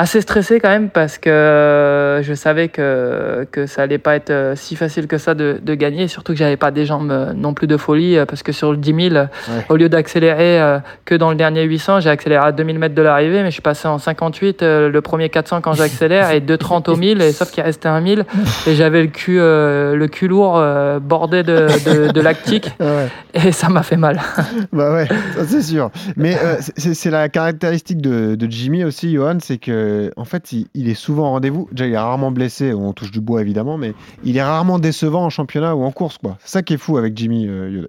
[0.00, 4.30] Assez stressé quand même parce que euh, je savais que, que ça allait pas être
[4.30, 7.32] euh, si facile que ça de, de gagner, surtout que j'avais pas des jambes euh,
[7.34, 9.26] non plus de folie parce que sur le 10 000, euh,
[9.68, 13.40] au lieu d'accélérer que dans le dernier 800, j'ai accéléré à 2000 mètres de l'arrivée,
[13.42, 16.96] mais je suis passé en 58 euh, le premier 400 quand j'accélère et 2,30 au
[16.96, 18.24] 1000, et sauf qu'il restait un 1000
[18.66, 20.62] et j'avais le cul, le cul lourd
[21.02, 21.66] bordé de,
[22.06, 23.08] de, de lactique Ouais.
[23.34, 24.18] et ça m'a fait mal.
[24.72, 25.06] Bah ouais,
[25.46, 25.90] c'est sûr.
[26.16, 30.52] Mais euh, c'est- c'est la caractéristique de, de Jimmy aussi, Johan, c'est que en fait,
[30.52, 31.68] il, est souvent au rendez-vous.
[31.72, 35.24] Déjà, il est rarement blessé, on touche du bois évidemment, mais il est rarement décevant
[35.24, 36.18] en championnat ou en course.
[36.40, 37.86] C'est ça qui est fou avec Jimmy, euh.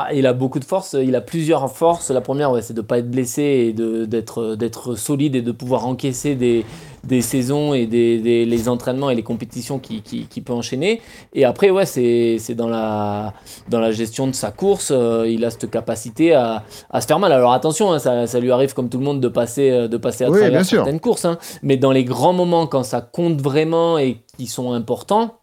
[0.00, 2.10] Ah, il a beaucoup de force, il a plusieurs forces.
[2.10, 3.72] La première, ouais, c'est de ne pas être blessé et
[4.06, 6.64] d'être solide et de pouvoir encaisser des,
[7.02, 11.00] des saisons et des, des- les entraînements et les compétitions qu'il qui, qui peut enchaîner.
[11.34, 13.32] Et après, ouais, c'est dans la,
[13.68, 17.18] dans la gestion de sa course, euh, il a cette capacité à, à se faire
[17.18, 17.32] mal.
[17.32, 19.96] Alors attention, hein, ça, ça lui arrive comme tout le monde de passer, euh, de
[19.96, 20.78] passer à Oui, travers sûr.
[20.84, 21.24] certaines courses.
[21.24, 21.38] hein.
[21.62, 25.37] Mais dans les grands moments, quand ça compte vraiment et qui sont importants,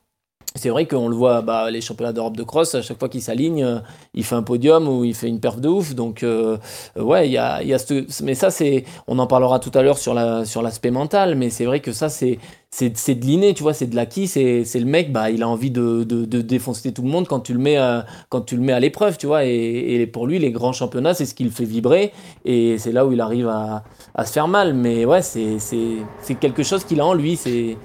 [0.56, 3.22] c'est vrai qu'on le voit, bah, les championnats d'Europe de cross, à chaque fois qu'il
[3.22, 3.80] s'aligne, euh,
[4.13, 5.94] il fait un podium ou il fait une perf de ouf.
[5.96, 6.58] Donc, euh,
[6.98, 8.86] euh, ouais, il y a, y a ce- Mais ça, c'est.
[9.08, 11.91] On en parlera tout à l'heure sur la sur l'aspect mental, mais c'est vrai que
[11.91, 12.39] ça, c'est.
[12.72, 15.72] C'est de l'inné, tu vois, c'est de l'acquis, c'est le mec, bah, il a envie
[15.72, 18.62] de, de, de défoncer tout le monde quand tu le mets à, quand tu le
[18.62, 19.46] mets à l'épreuve, tu vois.
[19.46, 22.12] Et, pour lui, les grands championnats, c'est ce qui le fait vibrer.
[22.44, 24.74] Et c'est là où il arrive à, à se faire mal.
[24.74, 27.38] Mais ouais, c'est quelque chose qu'il a en lui.
[27.38, 27.78] C'est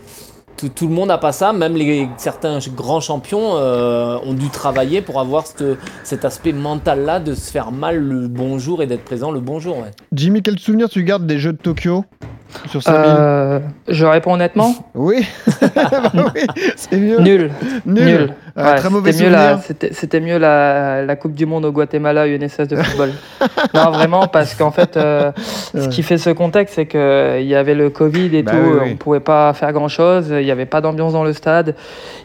[0.61, 4.49] tout, tout le monde n'a pas ça, même les, certains grands champions euh, ont dû
[4.51, 8.87] travailler pour avoir cette- cet aspect mental-là de se faire mal le bon jour et
[8.87, 9.79] d'être présent le bon jour.
[9.79, 9.90] ouais.
[10.12, 12.05] Jimmy, quel souvenir tu gardes des Jeux de Tokyo
[12.68, 14.75] sur 5000 Euh, je réponds honnêtement?
[14.94, 15.25] Oui,
[15.75, 16.03] Bah
[16.35, 16.42] oui,
[16.77, 17.20] c'est mieux.
[17.20, 17.51] Nul.
[17.87, 18.05] Nul.
[18.05, 18.35] Nul.
[18.61, 19.64] Euh, Ouais, très mauvais c'était mieux, la, souvenir.
[19.66, 23.11] c'était, c'était mieux la, la Coupe du Monde au Guatemala UNSS de football.
[23.75, 25.33] non, vraiment, parce qu'en fait, euh,
[25.75, 28.79] ce qui fait ce contexte, c'est qu'il y avait le Covid et Bah tout, oui,
[28.83, 28.90] oui.
[28.92, 31.75] on pouvait pas faire grand chose, il n'y avait pas d'ambiance dans le stade,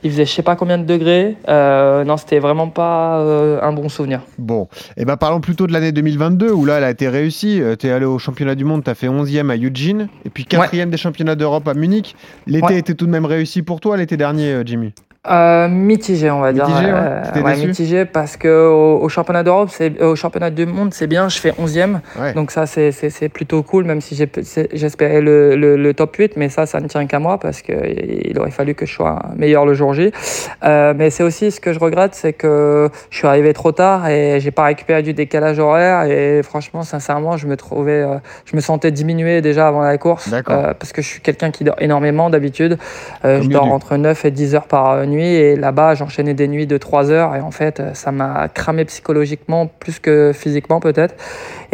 [0.04, 1.36] il faisait je sais pas combien de degrés.
[1.48, 4.21] Euh, non, c'était vraiment pas euh, un bon souvenir.
[4.38, 4.67] Bon,
[4.98, 7.62] et ben parlons plutôt de l'année 2022 où là elle a été réussie.
[7.62, 10.89] Euh, T'es allé au championnat du monde, t'as fait 11e à Eugene et puis 4e
[10.89, 12.15] des championnats d'Europe à Munich.
[12.48, 12.78] L'été Ouais.
[12.80, 14.93] était tout de même réussi pour toi l'été dernier, euh, Jimmy?
[15.30, 16.68] Euh, mitigé, on va dire.
[16.68, 16.94] Mitigé, ouais.
[16.94, 21.08] Euh, ouais, mitigé parce que au, au championnat d'Europe, c'est au championnat du monde, c'est
[21.08, 21.30] bien.
[21.30, 22.34] Je fais 11e, Ouais.
[22.34, 24.16] donc ça c'est plutôt cool, même si
[24.74, 27.74] j'espérais le, le, le top 8, mais ça, ça ne tient qu'à moi parce que
[28.30, 30.12] il aurait fallu que je sois meilleur le jour J.
[30.64, 34.08] Euh, mais c'est aussi ce que je regrette, c'est que je suis arrivé trop tard
[34.08, 38.56] et j'ai pas récupéré du décalage horaire et franchement, sincèrement, je me trouvais, euh, je
[38.56, 41.76] me sentais diminué déjà avant la course euh, parce que je suis quelqu'un qui dort
[41.80, 42.78] énormément d'habitude.
[43.24, 46.67] Euh, je dors entre 9 et 10 heures par euh, et là-bas j'enchaînais des nuits
[46.67, 51.15] de 3 heures et en fait euh, ça m'a cramé psychologiquement plus que physiquement peut-être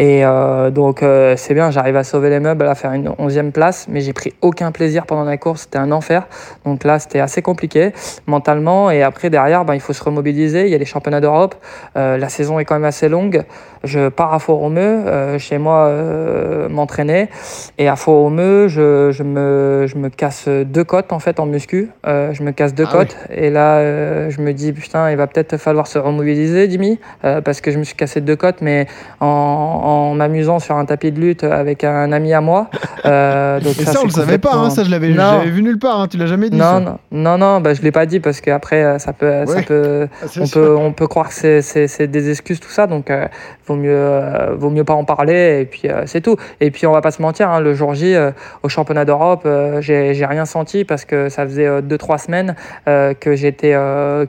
[0.02, 3.52] et euh, donc euh, c'est bien j'arrive à sauver les meubles à faire une 11e
[3.52, 6.28] place mais j'ai pris aucun plaisir pendant la course c'était un enfer.
[6.66, 7.92] Donc là c'était assez compliqué
[8.26, 8.90] mentalement.
[8.90, 11.54] Et après derrière ben, il faut se remobiliser il y a les championnats d'Europe.
[11.98, 13.44] Euh, la saison est quand même assez longue.
[13.84, 17.30] Je pars à Fort-Romeu euh, chez moi euh, m'entraîner.
[17.78, 21.92] Et à Fort-Romeu je, je, me, je me casse deux côtes en fait en muscu.
[22.06, 23.16] Je me casse deux Ah côtes.
[23.30, 27.70] et là je me dis putain il va peut-être falloir se remobiliser Jimmy parce que
[27.70, 28.88] je me suis cassé deux côtes mais
[29.20, 32.70] en, en m'amusant sur un tapis de lutte avec un ami à moi
[33.06, 35.10] Euh, donc Et ça, on le savait pas, hein, ça je l'avais
[35.50, 36.58] vu nulle part, hein, tu l'as jamais dit.
[36.58, 36.80] non, ça.
[36.80, 39.64] non, non, non, bah, je l'ai pas dit parce qu'après, euh, ça peut, ça Ouais.
[39.64, 40.62] peut, Ah, c'est on sûr.
[40.62, 43.28] peut, on peut croire que c'est, des excuses, tout ça, donc euh,
[43.68, 46.36] vaut mieux, euh, vaut mieux pas en parler et puis euh, c'est tout.
[46.60, 48.32] Et puis on va pas se mentir, hein, le jour J euh,
[48.64, 49.48] au championnat d'Europe,
[49.80, 53.74] j'ai, rien senti parce que ça faisait euh, deux trois semaines que j'étais,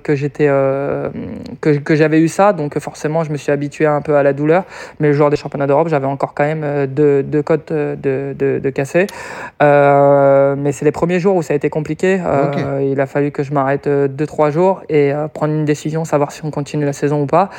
[0.02, 0.46] que j'étais,
[1.60, 4.32] que, que j'avais eu ça, donc forcément je me suis habitué un peu à la
[4.32, 4.64] douleur.
[5.00, 7.94] Mais le jour des championnats d'Europe, j'avais encore quand même euh, deux, deux côtes euh,
[7.96, 9.06] de, de, de cassées.
[9.62, 12.20] Euh, mais c'est les premiers jours où ça a été compliqué.
[12.24, 12.82] Euh.
[12.90, 16.44] Il a fallu que je m'arrête 2-3 jours et euh, prendre une décision, savoir si
[16.44, 17.50] on continue la saison ou pas.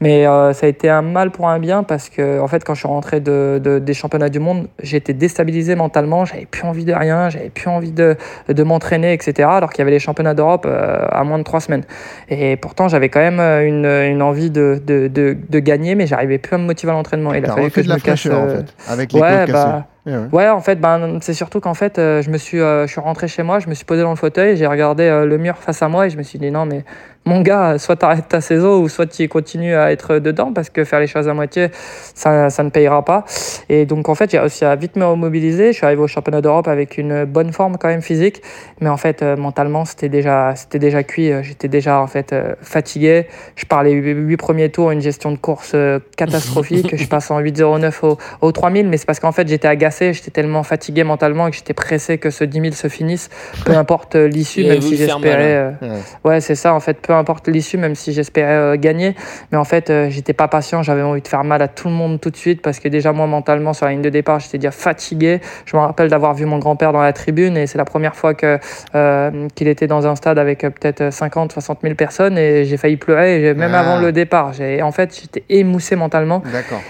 [0.00, 2.80] Mais ça a été un mal pour un bien parce que, en fait, quand je
[2.80, 6.24] suis rentré de, de- des championnats du monde, j'étais déstabilisé mentalement.
[6.24, 8.16] J'avais plus envie de rien, j'avais plus envie de,
[8.48, 9.48] de m'entraîner, etc.
[9.52, 11.84] Alors qu'il y avait les championnats d'Europe à moins de 3 semaines.
[12.28, 16.38] Et pourtant, j'avais quand même une, une envie de, de, de, de gagner, mais j'arrivais
[16.38, 17.31] plus à me motiver à l'entraînement.
[17.38, 20.10] Il a fallu que de la fraîcheur en euh, fait, avec les ouais, bah, Eh
[20.10, 20.28] ouais.
[20.32, 23.00] Ouais, en fait, ben, c'est surtout qu'en fait, euh, je me suis, euh, je suis
[23.00, 25.82] rentré chez moi, je me suis posé dans le fauteuil, j'ai regardé le mur face
[25.82, 26.84] à moi et je me suis dit non, mais
[27.24, 30.70] mon gars, soit tu arrêtes ta saison ou soit tu continues à être dedans parce
[30.70, 31.68] que faire les choses à moitié,
[32.14, 33.24] ça, ça ne payera pas.
[33.68, 35.68] Et donc, en fait, j'ai réussi à vite me remobiliser.
[35.68, 38.42] Je suis arrivé au championnat d'Europe avec une bonne forme quand même physique,
[38.80, 41.30] mais en fait, euh, mentalement, c'était déjà, c'était déjà cuit.
[41.30, 43.26] Euh, J'étais déjà en fait euh, fatigué.
[43.56, 45.76] Je parlais les huit premiers tours, une gestion de course
[46.16, 46.96] catastrophique.
[46.96, 50.30] je passe en 8,09 au, au 3000, mais c'est parce qu'en fait, j'étais agacé, j'étais
[50.30, 53.30] tellement fatigué mentalement que j'étais pressé que ce 10 000 se finisse,
[53.64, 55.74] peu importe l'issue, même si j'espérais.
[55.82, 55.96] hein.
[56.24, 59.14] Ouais, c'est ça, en fait, peu importe l'issue, même si j'espérais euh, gagner.
[59.50, 61.94] Mais en fait, euh, j'étais pas patient, j'avais envie de faire mal à tout le
[61.94, 64.58] monde tout de suite parce que déjà, moi, mentalement, sur la ligne de départ, j'étais
[64.58, 65.40] déjà fatigué.
[65.64, 68.34] Je me rappelle d'avoir vu mon grand-père dans la tribune et c'est la première fois
[68.34, 68.58] que,
[68.94, 72.96] euh, qu'il était dans un stade avec peut-être 50, 60 000 personnes et j'ai failli
[72.96, 73.80] pleurer, même Ah.
[73.80, 74.52] avant le départ.
[74.52, 76.80] J'ai, en fait, j'étais émoussé mentalement D'accord.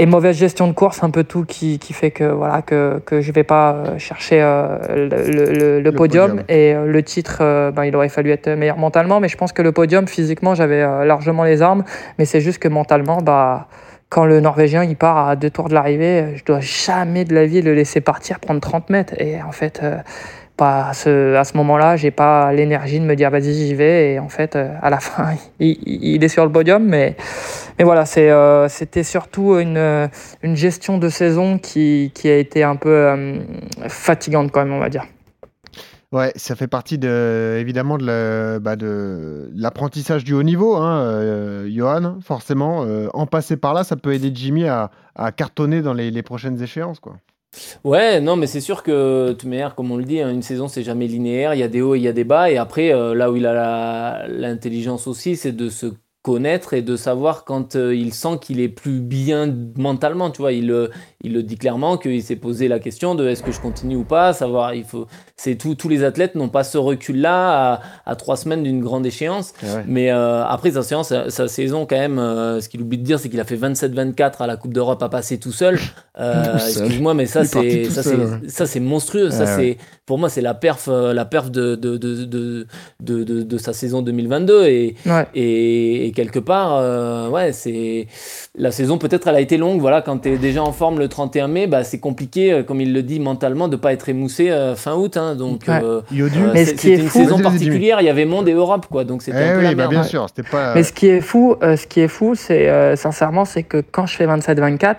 [0.00, 3.20] Et mauvaise gestion de course, un peu tout qui, qui fait que voilà que, que
[3.20, 6.42] je vais pas euh, chercher euh, le, le- le- le podium.
[6.48, 9.52] et euh, le titre, euh, ben, il aurait fallu être meilleur mentalement, mais je pense
[9.52, 11.84] que le podium physiquement j'avais largement les armes,
[12.18, 13.68] mais c'est juste que mentalement bah
[14.08, 17.44] quand le Norvégien il part à deux tours de l'arrivée, je dois jamais de la
[17.46, 19.14] vie le laisser partir prendre 30 mètres.
[19.18, 19.80] Et en fait
[20.62, 24.56] à ce, moment-là, j'ai pas l'énergie de me dire vas-y j'y vais et en fait
[24.56, 27.16] euh, à la fin il, est sur le podium mais
[27.78, 30.06] mais voilà, euh, c'était surtout une, euh,
[30.42, 33.40] une gestion de saison qui, a été un peu
[33.88, 35.04] fatigante quand même, on va dire.
[36.12, 38.76] Ouais, ça fait partie de, évidemment de, bah,
[39.54, 42.84] l'apprentissage du haut niveau, hein, Johan, forcément.
[43.14, 46.60] en passer par là, ça peut aider Jimmy à, à cartonner dans les, les prochaines
[46.62, 47.00] échéances.
[47.00, 47.16] Quoi.
[47.84, 50.68] Ouais, non, mais c'est sûr que, de manière, comme on le dit, hein, une saison,
[50.68, 51.54] c'est jamais linéaire.
[51.54, 52.50] Il y a des hauts et il y a des bas.
[52.50, 55.86] Et après, euh, là où il a l'intelligence aussi, c'est de se
[56.22, 60.30] connaître et de savoir quand euh, il sent qu'il est plus bien mentalement.
[60.30, 60.88] Tu vois, il, euh,
[61.22, 64.04] il le dit clairement qu'il s'est posé la question de est-ce que je continue ou
[64.04, 64.32] pas.
[64.32, 65.06] Savoir, il faut.
[65.36, 69.04] C'est tout, tous les athlètes n'ont pas ce recul-là à, à trois semaines d'une grande
[69.04, 69.52] échéance.
[69.62, 69.84] Ouais.
[69.86, 73.04] Mais euh, après sa séance, sa, sa saison quand même, euh, ce qu'il oublie de
[73.04, 75.78] dire, c'est qu'il a fait 27-24 à la Coupe d'Europe à passer tout seul.
[76.18, 76.58] Euh.
[76.58, 79.30] Excuse-moi, mais ça c'est ça c'est ça c'est monstrueux.
[79.30, 82.24] Ça Ouais, c'est pour moi c'est la perf euh, la perf de de, de,
[83.00, 84.96] de, de, sa saison 2022 et
[85.34, 88.08] et, et quelque part euh, ouais c'est
[88.56, 91.08] la saison peut-être elle a été longue voilà quand tu es déjà en forme le
[91.10, 94.50] 31 mai, bah, c'est compliqué, euh, comme il le dit mentalement, de pas être émoussé
[94.50, 95.16] euh, fin août.
[95.18, 95.34] hein.
[95.34, 95.80] donc, Ouais.
[95.82, 97.98] euh, euh, c'était une fou- saison particulière.
[98.00, 99.04] Il y avait monde et Europe, quoi.
[99.04, 99.90] Donc c'était Eh un peu la bah, merde.
[99.90, 100.74] bien sûr, c'était pas.
[100.74, 103.82] Mais ce qui est fou, euh, ce qui est fou, c'est euh, sincèrement, c'est que
[103.90, 104.96] quand je fais 27-24,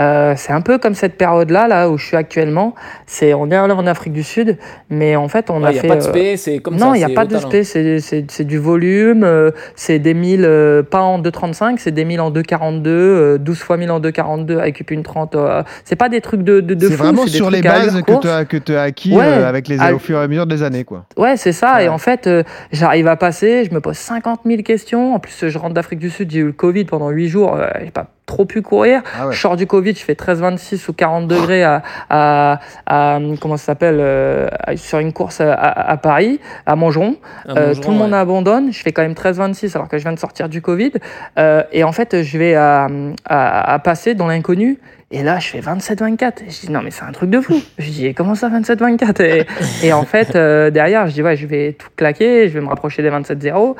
[0.00, 2.74] euh, c'est un peu comme cette période-là, là où je suis actuellement.
[3.06, 4.58] C'est on est en Afrique du Sud,
[4.90, 5.88] mais en fait, on Ouais, a Il n'y a fait.
[5.88, 6.84] pas de spé, c'est comme ça.
[6.86, 10.82] non, il n'y a pas de spé, c'est- du volume, euh, c'est des 1000, euh,
[10.82, 14.90] pas en 2,35, c'est des 1000 en 2,42, euh, 12 fois 1000 en 2,42 avec
[14.90, 15.34] une 30.
[15.36, 15.51] euh,
[15.84, 18.44] c'est pas des trucs de, de, de C'est vraiment sur les bases que tu as,
[18.44, 19.24] que tu as acquis Ouais.
[19.24, 20.84] euh, avec les, au fur et à mesure des années.
[20.84, 21.04] Quoi.
[21.16, 21.74] Ouais, c'est ça.
[21.76, 21.84] Ouais.
[21.86, 25.14] Et en fait, euh, j'arrive à passer, je me pose 50 000 questions.
[25.14, 27.66] En plus, je rentre d'Afrique du Sud, j'ai eu le Covid pendant 8 jours, euh,
[27.84, 29.02] j'ai pas trop pu courir.
[29.20, 29.32] Ah ouais.
[29.34, 33.64] Je sors du Covid, je fais 13-26 ou 40 degrés à, à, à- comment ça
[33.66, 37.16] s'appelle, euh, sur une course à, à- à Paris, à Montgeron.
[37.48, 38.16] Euh, tout le monde ouais.
[38.18, 38.72] abandonne.
[38.72, 40.92] Je fais quand même 13-26 alors que je viens de sortir du Covid.
[41.38, 42.86] Euh, et en fait, je vais à,
[43.26, 44.78] à- à passer dans l'inconnu.
[45.14, 46.38] Et là, je fais 27-24.
[46.48, 47.60] Je dis, non, mais c'est un truc de fou.
[47.78, 49.46] Je dis, comment ça, 27-24 et,
[49.82, 52.48] et en fait, euh, derrière, je dis, ouais, je vais tout claquer.
[52.48, 53.76] Je vais me rapprocher des 27-0.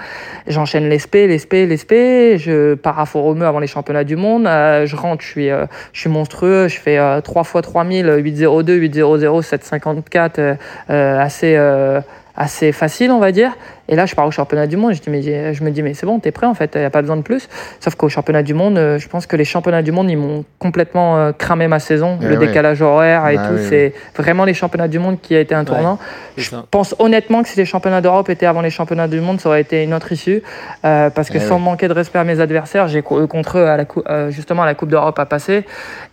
[0.49, 2.37] J'enchaîne les spé, les spé, les spé.
[2.37, 4.47] Je pars à Fort-Romeu avant les championnats du monde.
[4.47, 5.65] Euh, je rentre, je suis, euh,
[5.95, 6.69] je suis monstrueux.
[6.69, 10.39] Je fais euh, 3 fois 3000, 8-0-2, 8-0-0, 7-54.
[10.39, 10.55] euh,
[10.91, 12.01] euh, assez, euh,
[12.37, 13.57] assez facile, on va dire.
[13.89, 14.95] Et là, je pars au championnat du monde.
[14.95, 16.85] Je, dis, mais, je me dis, mais c'est bon, t'es prêt en fait, il n'y
[16.85, 17.49] a pas besoin de plus.
[17.81, 20.45] Sauf qu'au championnat du monde, euh, je pense que les championnats du monde, ils m'ont
[20.59, 22.19] complètement euh, cramé ma saison.
[22.23, 22.47] Eh le ouais.
[22.47, 25.55] décalage horaire et Bah tout, oui, c'est vraiment les championnats du monde qui a été
[25.55, 25.99] un tournant.
[26.37, 26.65] Je ça.
[26.71, 29.61] pense honnêtement que si les championnats d'Europe étaient avant les championnats du monde, ça aurait
[29.61, 30.43] été une autre issue.
[30.85, 33.77] Euh, parce que Eh sans manquer de respect à mes adversaires, j'ai contre eux à
[33.77, 35.65] la cou- euh, justement à la Coupe d'Europe à passer.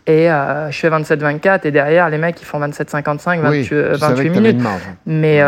[0.08, 3.94] Et euh, je fais 27-24 et derrière, les mecs, ils font 27-55, 28, oui, euh,
[3.94, 4.62] tu savais 28 que t'avais minutes.
[4.64, 4.82] marge.
[5.06, 5.42] Mais,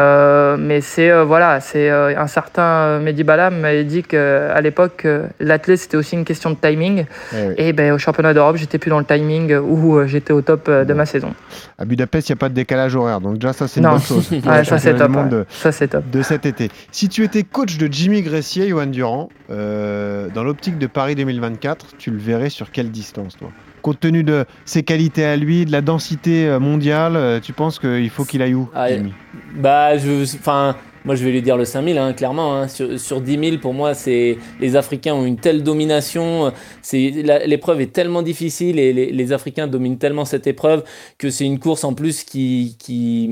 [0.57, 5.79] mais c'est voilà, c'est un certain euh, Mehdi Balam m'avait dit qu'à l'époque, euh, l'athlète
[5.79, 7.05] c'était aussi une question de timing.
[7.33, 7.53] Eh oui.
[7.57, 10.67] Et ben, au championnat d'Europe, j'étais plus dans le timing où euh, j'étais au top
[10.69, 11.33] euh, de ma saison.
[11.77, 13.21] À Budapest, il n'y a pas de décalage horaire.
[13.21, 13.93] Donc, déjà, ça, c'est une Non.
[13.93, 14.29] bonne chose.
[14.45, 15.15] Ouais, ça c'est top.
[15.15, 15.29] ouais.
[15.29, 16.09] de- Ça c'est top.
[16.09, 16.69] de cet été.
[16.91, 21.97] Si tu étais coach de Jimmy Gressier, Johan Durand, euh, dans l'optique de Paris 2024,
[21.97, 23.49] tu le verrais sur quelle distance, toi?
[23.81, 27.79] Compte tenu de ses qualités à lui, de la densité euh, mondiale, euh, tu penses
[27.79, 29.11] qu'il faut qu'il aille où, Ah, Jimmy?
[29.55, 32.55] Bah, je, enfin, moi je vais lui dire le 5000, hein, clairement.
[32.55, 32.67] hein.
[32.67, 36.51] Sur, sur 10 000, pour moi, c'est les Africains ont une telle domination.
[36.81, 37.09] C'est
[37.45, 40.83] l'épreuve est tellement difficile et les, les Africains dominent tellement cette épreuve
[41.17, 43.29] que c'est une course en plus qui, qui,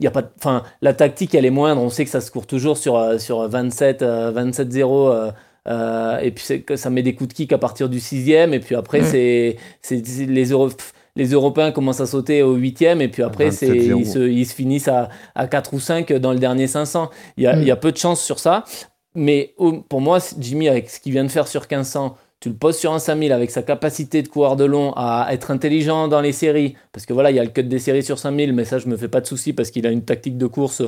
[0.00, 1.82] y a pas, enfin, la tactique elle est moindre.
[1.82, 5.08] On sait que ça se court toujours sur euh, sur 27, euh, 27-0.
[5.10, 5.30] euh,
[5.66, 8.60] euh, et puis que ça met des coups de kick à partir du sixième et
[8.60, 9.56] puis après Mm.
[9.82, 10.70] c'est les Euro-
[11.18, 13.98] les Européens commencent à sauter au huitième et puis après c'est 27-0.
[13.98, 17.10] ils se, ils se finissent à, à 4 ou 5 dans le dernier 500.
[17.36, 17.60] Il y a, Mm.
[17.62, 18.64] il y a peu de chance sur ça.
[19.14, 22.54] Mais au- pour moi, Jimmy, avec ce qu'il vient de faire sur 1500, tu le
[22.54, 26.20] poses sur un 5000 avec sa capacité de coureur de long à être intelligent dans
[26.20, 26.76] les séries.
[26.92, 28.86] Parce que voilà, il y a le cut des séries sur 5000, mais ça, je
[28.86, 30.82] me fais pas de soucis parce qu'il a une tactique de course.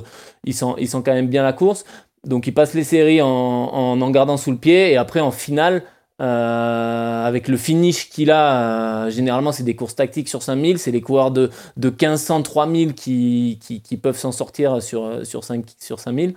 [0.45, 1.85] Il sent, il sent quand même bien la course.
[2.25, 5.33] Donc il passe les séries en, en, en gardant sous le pied et après en
[5.33, 5.83] finale.
[6.21, 10.91] Euh, avec le finish qu'il a, euh, généralement c'est des courses tactiques sur 5000, c'est
[10.91, 15.65] les coureurs de, de 1500, 3000 qui, qui, qui peuvent s'en sortir sur, sur, 5,
[15.79, 16.35] sur 5000.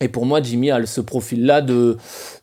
[0.00, 1.96] Et pour moi, Jimmy a ce profil-là de,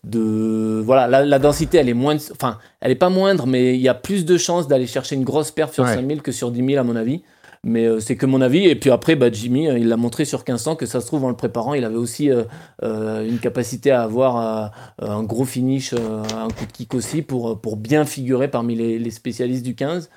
[0.03, 3.81] de voilà, la, la densité, elle est moins, enfin, elle est pas moindre, mais il
[3.81, 5.93] y a plus de chances d'aller chercher une grosse perf sur Ouais.
[5.93, 7.21] 5000 que sur 10 000 à mon avis.
[7.65, 8.67] Mais euh, c'est que mon avis.
[8.67, 11.25] Et puis après, bah, Jimmy, euh, il l'a montré sur 1500 que ça se trouve
[11.25, 12.43] en le préparant, il avait aussi euh,
[13.27, 18.47] une capacité à avoir un gros finish, un coup de kick aussi pour, bien figurer
[18.47, 20.09] parmi les, les spécialistes du 15.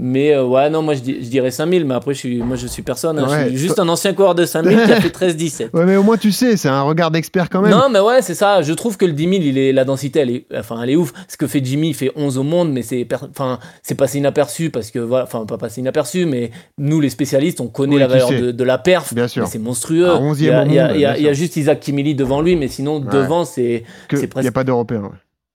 [0.00, 2.56] Mais euh, ouais, non, moi je, dis- je dirais 5000, mais après, je suis, moi
[2.56, 3.16] je suis personne.
[3.18, 3.28] hein.
[3.28, 3.44] Ouais.
[3.44, 5.68] Je suis juste un ancien coureur de 5000 qui a fait 13-17.
[5.72, 7.70] Ouais, mais au moins, tu sais, c'est un regard d'expert quand même.
[7.70, 8.60] Non, mais ouais, c'est ça.
[8.62, 10.96] Je trouve que le 10 000, il est, la densité, elle est, enfin, elle est
[10.96, 11.12] ouf.
[11.28, 14.70] Ce que fait Jimmy, il fait 11 au monde, mais c'est, enfin, c'est passé inaperçu
[14.70, 18.08] parce que, voilà, enfin, pas passé inaperçu, mais nous, les spécialistes, on connaît Oui, la
[18.08, 19.14] valeur de, de la perf.
[19.14, 19.46] Bien sûr.
[19.46, 20.10] C'est monstrueux.
[20.10, 21.28] À 11e il y a, il y a- monde, il y a- bien il y
[21.28, 21.42] a sûr.
[21.44, 23.12] juste Isaac Kimili devant lui, mais sinon, Ouais.
[23.12, 25.12] devant, c'est, Il n'y a pas d'Européen.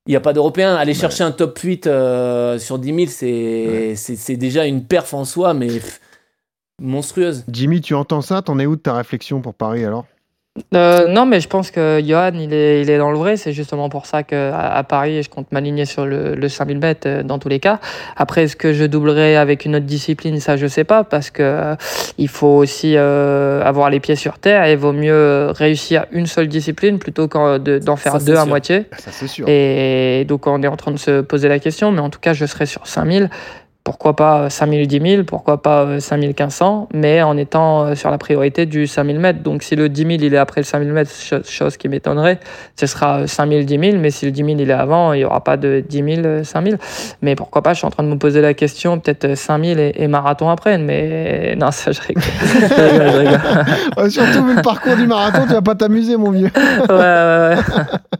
[0.10, 0.74] Il n'y a pas d'Européen.
[0.74, 5.14] Aller chercher un top 8 euh, sur 10 000, c'est, c'est, c'est déjà une perf
[5.14, 6.02] en soi, mais pff,
[6.82, 7.44] monstrueuse.
[7.48, 8.42] Jimmy, tu entends ça?
[8.42, 10.08] T'en es où de ta réflexion pour Paris alors?
[10.74, 13.38] Euh, non, mais je pense que Johan, il est, il est dans le vrai.
[13.38, 17.08] C'est justement pour ça qu'à à Paris, je compte m'aligner sur le, le 5000 mètres
[17.08, 17.80] euh, dans tous les cas.
[18.16, 20.40] Après, est-ce que je doublerai avec une autre discipline?
[20.40, 21.76] Ça, je sais pas, parce que euh,
[22.18, 26.48] il faut aussi avoir les pieds sur terre et il vaut mieux réussir une seule
[26.48, 28.86] discipline plutôt qu'en de- d'en faire Ça, deux à moitié.
[28.98, 29.46] Ça, c'est sûr.
[29.48, 32.34] Et donc, on est en train de se poser la question, mais en tout cas,
[32.34, 33.30] je serai sur 5000
[33.90, 38.86] pourquoi pas 5000 10 000, pourquoi pas 5500, mais en étant sur la priorité du
[38.86, 39.42] 5000 mètres.
[39.42, 41.10] Donc si le 10 000 il est après le 5000 mètres,
[41.44, 42.40] chose qui m'étonnerait,
[42.80, 45.26] ce sera 5000 10 000, mais si le 10 000 il est avant, il n'y
[45.26, 46.78] aura pas de 10 000 5000.
[47.24, 49.94] Mais pourquoi pas, je suis en train de me poser la question, peut-être 5000 et,
[49.96, 52.24] et marathon après, mais non, ça je rigole.
[52.44, 56.52] je rigole, surtout vu le parcours du marathon, tu vas pas t'amuser mon vieux.
[56.56, 57.56] ouais, ouais, ouais.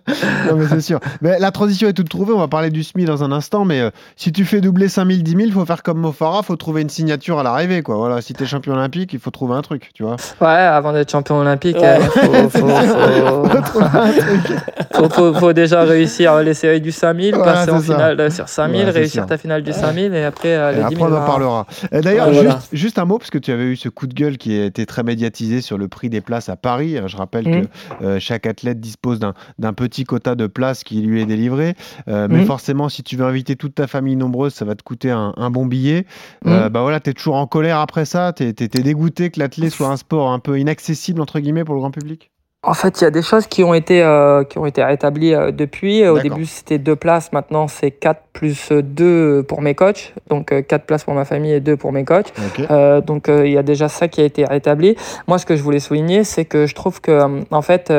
[0.50, 1.00] non mais c'est sûr.
[1.22, 3.82] Mais la transition est toute trouvée, on va parler du SMI dans un instant, mais
[3.82, 6.82] euh, si tu fais doubler 5000, 10 000, il faut faire comme Mofara, faut trouver
[6.82, 7.98] une signature à l'arrivée, quoi.
[7.98, 10.16] Voilà, si t'es champion olympique, il faut trouver un truc, tu vois.
[10.40, 12.50] Ouais, avant d'être champion olympique, il
[15.10, 19.38] faut, faut, déjà réussir les séries du 5000, passer en finale sur 5000, réussir ta
[19.38, 21.10] finale du 5000 et après euh, les 10 000.
[21.10, 21.66] on en parlera.
[21.92, 24.58] D'ailleurs, juste, juste, un mot, parce que tu avais eu ce coup de gueule qui
[24.58, 26.98] a été très médiatisé sur le prix des places à Paris.
[27.06, 27.62] Je rappelle mm.
[27.62, 27.68] que
[28.04, 31.76] euh, chaque athlète dispose d'un petit quota de places qui lui est délivré.
[32.08, 32.46] Euh, mais mm.
[32.46, 35.66] forcément, si tu veux inviter toute ta famille nombreuse, ça va te coûter un, bon
[35.66, 36.06] billet.
[36.46, 36.70] Mm.
[36.70, 38.34] bah voilà, tu es toujours en colère après ça.
[38.34, 41.82] Tu es, dégoûté que l'athlète soit un sport un peu inaccessible, entre guillemets, pour le
[41.82, 42.32] grand public?
[42.62, 45.34] En fait, il y a des choses qui ont été, euh, qui ont été rétablies
[45.34, 46.06] euh, depuis.
[46.06, 47.32] Au début, c'était deux places.
[47.32, 50.14] Maintenant, c'est quatre plus deux pour mes coachs.
[50.28, 52.34] Donc, euh, quatre places pour ma famille et deux pour mes coachs.
[53.06, 54.98] donc, il y a déjà ça qui a été rétabli.
[55.28, 57.94] Moi, ce que je voulais souligner, c'est que je trouve que, en fait,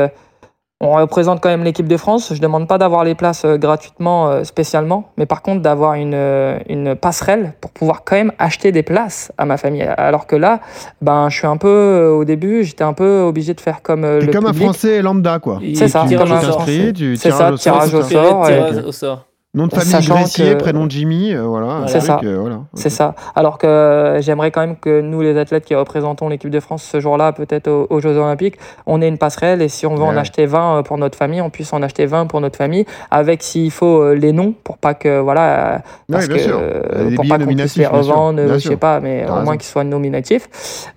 [0.81, 2.33] on représente quand même l'équipe de France.
[2.35, 6.15] Je demande pas d'avoir les places euh, gratuitement euh, spécialement, mais par contre d'avoir une,
[6.15, 9.83] euh, une passerelle pour pouvoir quand même acheter des places à ma famille.
[9.83, 10.61] Alors que là,
[11.03, 14.33] ben je suis un peu au début, j'étais un peu obligé de faire comme le
[14.33, 15.61] comme un Français lambda quoi.
[15.75, 16.93] C'est ça, comme un Français.
[17.17, 18.49] C'est ça, tirage au sort.
[18.87, 19.27] au sort.
[19.53, 21.83] Nom de famille Gressier, prénom de Jimmy, euh, voilà.
[21.89, 22.21] C'est ça.
[22.23, 22.61] voilà.
[22.75, 23.17] C'est ça.
[23.35, 26.85] Alors que euh, j'aimerais quand même que nous, les athlètes qui représentons l'équipe de France
[26.85, 30.17] ce jour-là, peut-être aux, Jeux Olympiques, on ait une passerelle et si on veut en
[30.17, 33.43] acheter 20 euh, pour notre famille, on puisse en acheter 20 pour notre famille, avec
[33.43, 37.89] s'il faut les noms pour pas que voilà, parce que, pour pas qu'on puisse les
[37.89, 40.49] revendre, je sais pas, mais au moins qu'ils soient nominatifs.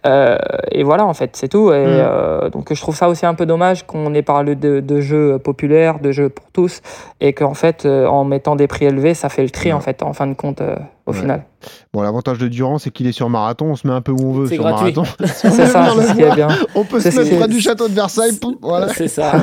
[0.06, 1.74] et voilà, en fait, c'est tout.
[1.74, 2.50] Et mm.
[2.52, 5.98] donc je trouve ça aussi un peu dommage qu'on ait parlé de, de jeux populaires,
[6.00, 6.82] de jeux pour tous,
[7.20, 10.14] et qu'en fait, en mettant des prix élevés, ça fait le tri en fait, en
[10.14, 10.62] fin de compte,
[11.08, 11.46] euh, au final.
[11.94, 13.68] Bon, l'avantage de Durand, c'est qu'il est sur marathon.
[13.68, 15.04] On se met un peu où on veut sur marathon.
[15.20, 16.48] c'est ça, c'est ce qui est bien.
[16.76, 18.40] On peut se mettre près du château de Versailles.
[18.62, 18.90] Voilà.
[18.90, 19.34] C'est ça.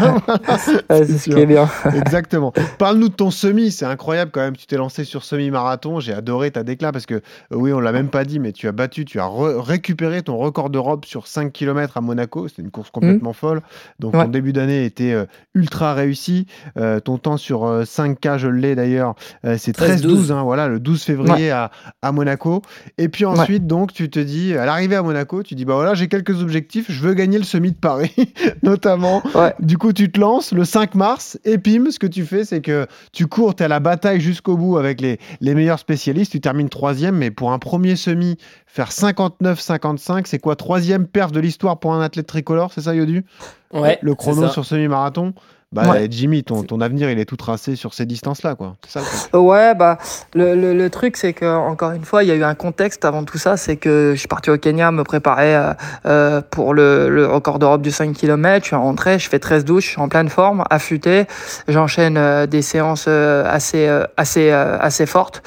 [0.88, 1.68] c'est ce qui est bien.
[1.94, 2.52] Exactement.
[2.78, 3.70] Parle-nous de ton semi.
[3.70, 4.56] C'est incroyable quand même.
[4.56, 6.00] Tu t'es lancé sur semi-marathon.
[6.00, 7.20] J'ai adoré ta déclat parce que, euh,
[7.52, 10.70] oui, on l'a même pas dit, mais tu as battu, tu as récupéré ton record
[10.70, 12.48] d'Europe sur 5 km à Monaco.
[12.48, 13.34] C'était une course complètement mmh.
[13.34, 13.62] folle.
[13.98, 16.46] Donc, ton début d'année était euh, ultra réussi.
[16.76, 19.14] Euh, ton temps sur 5K, je l'ai d'ailleurs,
[19.56, 20.32] c'est 13-12.
[20.32, 21.70] Hein, voilà, le 12 février à,
[22.02, 22.62] à Monaco.
[22.98, 25.94] Et puis ensuite, donc, tu te dis, à l'arrivée à Monaco, tu dis, bah voilà,
[25.94, 28.14] j'ai quelques objectifs, je veux gagner le semi de Paris,
[28.62, 29.22] notamment.
[29.60, 32.60] Du coup, tu te lances le 5 mars, et pim, ce que tu fais, c'est
[32.60, 36.32] que tu cours, tu es à la bataille jusqu'au bout avec les, les meilleurs spécialistes,
[36.32, 38.36] tu termines troisième, mais pour un premier semi,
[38.66, 43.24] faire 59-55, c'est quoi Troisième perf de l'histoire pour un athlète tricolore, c'est ça, Yodu?
[43.72, 43.98] Ouais.
[44.02, 45.32] Le chrono sur semi-marathon
[45.72, 48.74] bah, Jimmy, ton, ton, avenir, il est tout tracé sur ces distances-là, quoi.
[48.88, 49.02] Ça,
[49.38, 49.98] ouais, bah,
[50.34, 53.04] le, le, le truc, c'est que encore une fois, il y a eu un contexte
[53.04, 55.72] avant tout ça, c'est que je suis parti au Kenya me préparer euh,
[56.06, 58.64] euh pour le, le record d'Europe du 5 km.
[58.64, 61.26] Je suis rentré, je fais 13 douches, je suis en pleine forme, affûté.
[61.68, 65.44] J'enchaîne euh, des séances euh, assez, assez, assez fortes.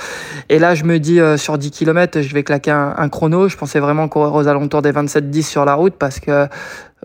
[0.47, 3.49] Et là, je me dis, sur 10 km, je vais claquer un, un chrono.
[3.49, 6.47] Je pensais vraiment courir aux alentours des 27-10 sur la route parce que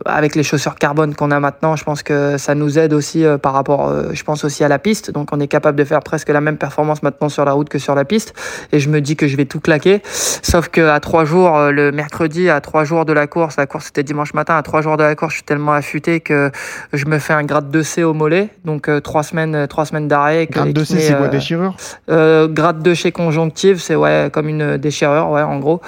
[0.04, 3.38] avec les chaussures carbone qu'on a maintenant, je pense que ça nous aide aussi euh,
[3.38, 5.10] par rapport, euh, je pense aussi à la piste.
[5.10, 7.78] Donc on est capable de faire presque la même performance maintenant sur la route que
[7.78, 8.34] sur la piste.
[8.72, 10.02] Et je me dis que je vais tout claquer.
[10.04, 13.66] Sauf que à trois jours, euh, le mercredi, à trois jours de la course, la
[13.66, 16.50] course c'était dimanche matin, à trois jours de la course, je suis tellement affûté que
[16.92, 18.50] je me fais un grade 2C au mollet.
[18.64, 20.46] Donc trois semaines, trois semaines d'arrêt.
[20.46, 21.76] Grade 2C, c'est quoi déchirure?
[22.08, 25.80] Grade 2 chez conjonctive, c'est ouais comme une déchirure, ouais en gros.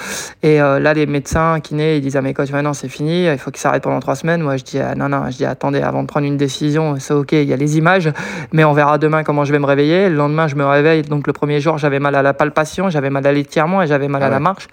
[0.43, 3.51] Et là les médecins, kinés, ils disent à mes coachs, maintenant c'est fini, il faut
[3.51, 4.43] qu'ils s'arrêtent pendant trois semaines.
[4.43, 7.15] Moi, je dis, ah, non, non, je dis, attendez, avant de prendre une décision, c'est
[7.15, 8.11] ok, il y a les images,
[8.53, 10.09] mais on verra demain comment je vais me réveiller.
[10.09, 11.03] Le lendemain, je me réveille.
[11.03, 14.09] Donc, le premier jour, j'avais mal à la palpation, j'avais mal à l'étirement et j'avais
[14.09, 14.69] mal à ah la marche.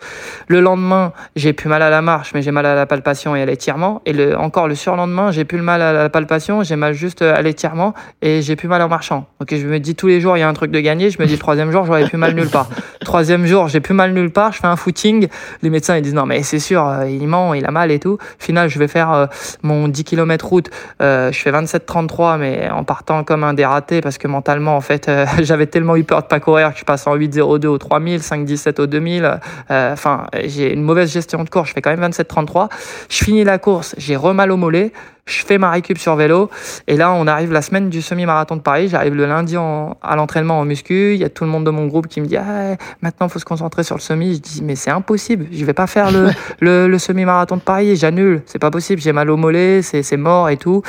[0.47, 3.41] Le lendemain, j'ai plus mal à la marche, mais j'ai mal à la palpation et
[3.41, 4.01] à l'étirement.
[4.05, 7.21] Et le, encore le surlendemain, j'ai plus le mal à la palpation, j'ai mal juste
[7.21, 9.28] à l'étirement et j'ai plus mal en marchant.
[9.39, 11.09] Ok, je me dis tous les jours, il y a un truc de gagné.
[11.09, 12.69] Je me dis, le troisième jour, j'aurais plus mal nulle part.
[13.01, 14.51] Troisième jour, j'ai plus mal nulle part.
[14.51, 15.28] Je fais un footing.
[15.61, 17.99] Les médecins, ils disent, non, mais c'est sûr, euh, il ment, il a mal et
[17.99, 18.17] tout.
[18.39, 19.28] final, je vais faire euh,
[19.63, 20.70] mon 10 km route,
[21.01, 25.09] euh, je fais 27-33, mais en partant comme un dératé parce que mentalement, en fait,
[25.09, 28.22] euh, j'avais tellement eu peur de pas courir que je passe en 8-02 au 3000,
[28.22, 29.39] 5-17 au 2000.
[29.72, 31.70] Euh, enfin, j'ai une mauvaise gestion de course.
[31.70, 32.70] Je fais quand même 27-33.
[33.09, 34.91] Je finis la course, j'ai remal au mollet.
[35.28, 36.49] Je fais ma récup sur vélo.
[36.88, 38.88] Et là, on arrive la semaine du semi-marathon de Paris.
[38.88, 41.13] J'arrive le lundi en, à l'entraînement en muscu.
[41.13, 43.30] Il y a tout le monde de mon groupe qui me dit ah, maintenant, il
[43.30, 44.36] faut se concentrer sur le semi.
[44.36, 45.45] Je dis mais c'est impossible.
[45.51, 47.95] Je vais pas faire le, le, le semi-marathon de Paris.
[47.95, 48.41] J'annule.
[48.45, 49.01] C'est pas possible.
[49.01, 49.82] J'ai mal au mollet.
[49.82, 50.82] C'est mort et tout.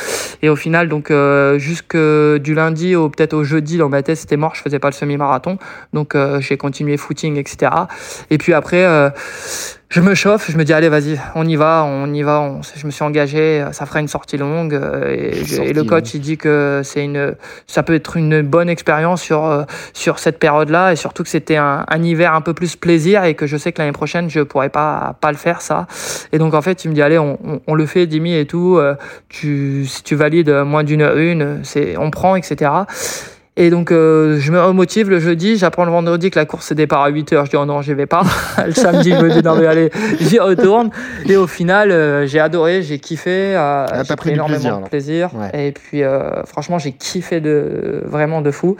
[0.43, 4.17] Et au final, donc, euh, jusque du lundi au peut-être au jeudi, dans ma tête,
[4.17, 4.55] c'était mort.
[4.55, 5.59] Je faisais pas le semi-marathon.
[5.93, 7.73] Donc, euh, j'ai continué footing, etc.
[8.31, 9.11] Et puis après, euh,
[9.91, 12.41] je me chauffe, je me dis allez vas-y, on y va, on y va.
[12.41, 16.21] On, je me suis engagé, ça fera une sortie longue euh, et le coach il
[16.21, 17.35] dit que c'est une,
[17.67, 19.65] ça peut être une bonne expérience sur euh,
[19.95, 23.35] sur cette période-là et surtout que c'était un, un hiver un peu plus plaisir et
[23.35, 25.87] que je sais que l'année prochaine je pourrais pas pas le faire ça.
[26.33, 28.45] Et donc en fait il me dit allez on, on, on le fait Dimi et
[28.45, 28.95] tout, euh,
[29.31, 32.71] tu si tu valides moins d'une heure une, c'est on prend etc.
[33.61, 35.57] Et donc, euh, je me remotive le jeudi.
[35.57, 37.45] J'apprends le vendredi que la course se départ à 8h.
[37.47, 38.23] Je dis, oh non, j'y vais pas.
[38.65, 39.91] le samedi, je me dis, non, mais allez,
[40.21, 40.91] j'y retourne.
[41.27, 43.57] Et au final, euh, j'ai adoré, j'ai kiffé.
[43.57, 45.31] euh, Ah, j'ai pris énormément plaisir, de plaisir.
[45.35, 45.67] Ouais.
[45.67, 48.77] Et puis, euh, franchement, j'ai kiffé de, vraiment de fou.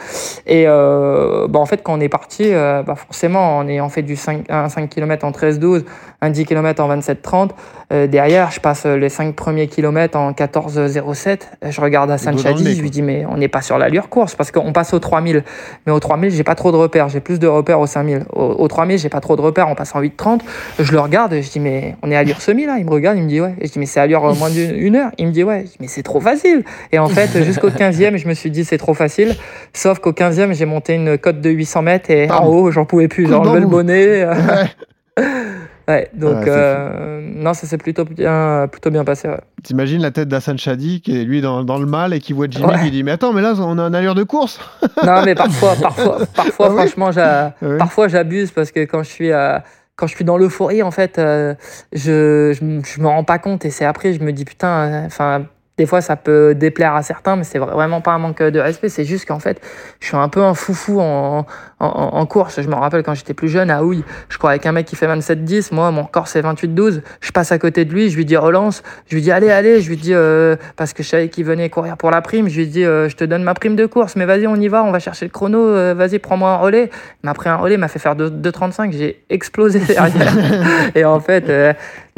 [0.47, 4.15] Et euh, bah, en fait, quand on est parti, bah, forcément, on ayant fait du
[4.15, 5.83] 5, un 5 km en 13-12,
[6.23, 7.51] un 10 km en 27-30,
[7.91, 11.41] euh, derrière, je passe les 5 premiers kilomètres en 14-07.
[11.71, 13.63] Je regarde Hassan dos dans le nez, Chadi, je lui dis, mais on n'est pas
[13.63, 15.43] sur l'allure course parce qu'on passe au 3000.
[15.87, 17.09] Mais au 3000, j'ai pas trop de repères.
[17.09, 18.25] J'ai plus de repères au 5000.
[18.35, 19.69] Au, au 3000, j'ai pas trop de repères.
[19.69, 20.41] On passe en 8.30.
[20.79, 22.91] Je le regarde et je dis, mais on est à allure semi là Il me
[22.91, 23.55] regarde, il me dit, ouais.
[23.61, 25.61] Et je dis, mais c'est allure euh, moins d'une une heure Il me dit, ouais.
[25.65, 26.65] Je dis, mais c'est trop facile.
[26.93, 29.35] Et en fait, jusqu'au 15e, je me suis dit, c'est trop facile.
[29.73, 33.09] Sauf qu'au 15e, j'ai monté une cote de 800 mètres et en haut, j'en pouvais
[33.09, 33.33] plus.
[33.33, 34.23] Enlevé le bonnet.
[34.25, 35.25] euh, Ouais.
[35.89, 39.29] ouais, donc, c'est euh, non, ça s'est plutôt bien, plutôt bien passé.
[39.29, 39.41] ouais.
[39.63, 42.47] T'imagines la tête d'Hassan Chadi qui est lui dans, dans le mal et qui voit
[42.49, 42.81] Jimmy Ouais.
[42.85, 44.61] qui dit Mais attends, mais là, on a une allure de course.
[45.05, 47.79] Non, mais parfois, parfois, parfois Ah franchement, Ah oui.
[47.79, 49.59] parfois j'abuse parce que quand je suis, euh,
[49.97, 51.55] quand je suis dans l'euphorie, en fait, euh,
[51.93, 55.47] je, je me rends pas compte et c'est après, je me dis putain, enfin.
[55.79, 58.89] Des fois, ça peut déplaire à certains, mais c'est vraiment pas un manque de respect.
[58.89, 59.61] C'est juste qu'en fait,
[60.01, 61.47] je suis un peu un foufou en,
[61.79, 62.61] en, en course.
[62.61, 64.97] Je me rappelle quand j'étais plus jeune à Houille, je crois avec un mec qui
[64.97, 65.73] fait 27-10.
[65.73, 67.03] Moi, mon corps, c'est 28-12.
[67.21, 68.83] Je passe à côté de lui, je lui dis relance.
[69.09, 69.81] Je lui dis allez, allez.
[69.81, 72.59] Je lui dis, euh, parce que je savais qu'il venait courir pour la prime, je
[72.59, 74.83] lui dis euh, je te donne ma prime de course, mais vas-y, on y va,
[74.83, 75.61] on va chercher le chrono.
[75.69, 76.91] euh, vas-y, prends-moi un relais.
[77.23, 78.93] Il m'a pris un relais, il m'a fait faire 2- 2,35.
[78.93, 80.33] J'ai explosé derrière.
[80.97, 81.49] Et en fait,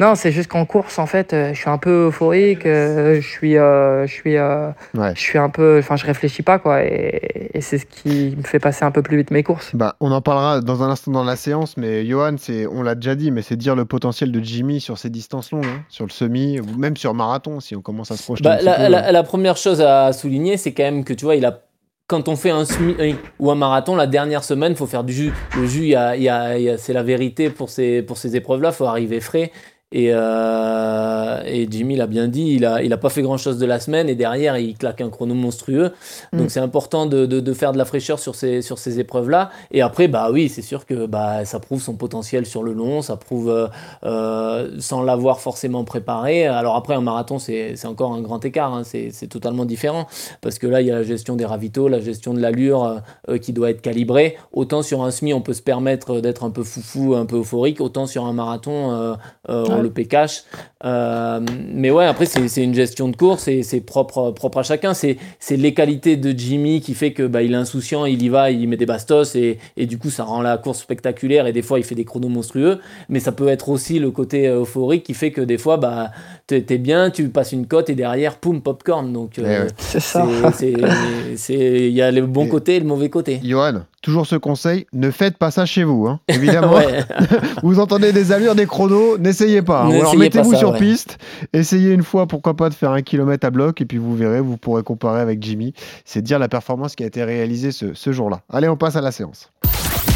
[0.01, 2.65] non, c'est juste qu'en course, en fait, euh, je suis un peu euphorique.
[2.65, 5.13] euh, je suis, euh, je suis, euh, Ouais.
[5.15, 8.43] je suis un peu, enfin, je réfléchis pas quoi, et, et c'est ce qui me
[8.43, 9.75] fait passer un peu plus vite mes courses.
[9.75, 12.95] Bah, on en parlera dans un instant dans la séance, mais Johan, c'est, on l'a
[12.95, 16.05] déjà dit, mais c'est dire le potentiel de Jimmy sur ces distances longues, hein, sur
[16.05, 18.47] le semi, ou même sur marathon, si on commence à se projeter.
[18.47, 18.91] un Bah, petit la, peu.
[18.91, 21.59] la- la première chose à souligner, c'est quand même que tu vois, il a
[22.07, 22.93] quand on fait un semi
[23.39, 25.31] ou un marathon, la dernière semaine, faut faire du jus.
[25.55, 27.69] Le jus, il y a- il y a- il y a- c'est la vérité pour
[27.69, 28.73] ces, pour ces épreuves-là.
[28.73, 29.49] faut arriver frais.
[29.93, 33.65] Et, euh, et Jimmy l'a bien dit, il a, il a pas fait grand-chose de
[33.65, 35.91] la semaine et derrière, il claque un chrono monstrueux.
[36.33, 36.49] Donc Mm.
[36.49, 39.49] c'est important de, de- de faire de la fraîcheur sur ces, sur ces épreuves-là.
[39.71, 43.01] Et après, bah oui, c'est sûr que bah, ça prouve son potentiel sur le long,
[43.01, 43.67] ça prouve euh,
[44.03, 46.47] euh, sans l'avoir forcément préparé.
[46.47, 48.83] Alors après, un marathon, c'est encore un grand écart, hein.
[48.83, 50.07] c'est totalement différent.
[50.41, 53.37] Parce que là, il y a la gestion des ravitaux, la gestion de l'allure euh,
[53.37, 54.37] qui doit être calibrée.
[54.53, 57.81] Autant sur un semi, on peut se permettre d'être un peu foufou, un peu euphorique.
[57.81, 59.17] Autant sur un marathon,
[59.47, 59.80] on Ouais.
[59.81, 60.43] Le pécache.
[60.83, 61.39] Euh,
[61.73, 64.93] mais ouais, après, c'est c'est une gestion de course et c'est propre, propre à chacun.
[64.93, 68.29] C'est c'est les qualités de Jimmy qui fait que bah, il est insouciant, il y
[68.29, 71.53] va, il met des bastos et, et du coup, ça rend la course spectaculaire et
[71.53, 72.79] des fois, il fait des chronos monstrueux.
[73.09, 76.11] Mais ça peut être aussi le côté euh, euphorique qui fait que des fois, bah,
[76.47, 79.11] t'es t'es bien, tu passes une cote et derrière, poum, popcorn.
[79.13, 79.67] Donc, euh, Eh ouais.
[79.77, 80.27] C'est ça.
[80.55, 83.39] c'est- c'est- c'est- il y a le bon Et- côté et le mauvais côté.
[83.43, 86.19] Johan, toujours ce conseil, ne faites pas ça chez vous, hein.
[86.27, 86.77] évidemment.
[87.63, 89.70] Vous entendez des allures, des chronos, n'essayez pas.
[89.73, 89.91] Hein.
[89.91, 90.79] Alors mettez-vous sur ouais.
[90.79, 91.17] piste,
[91.53, 94.41] essayez une fois, pourquoi pas, de faire un kilomètre à bloc, et puis vous verrez,
[94.41, 95.73] vous pourrez comparer avec Jimmy.
[96.05, 98.41] C'est dire la performance qui a été réalisée ce, ce jour-là.
[98.49, 99.49] Allez, on passe à la séance.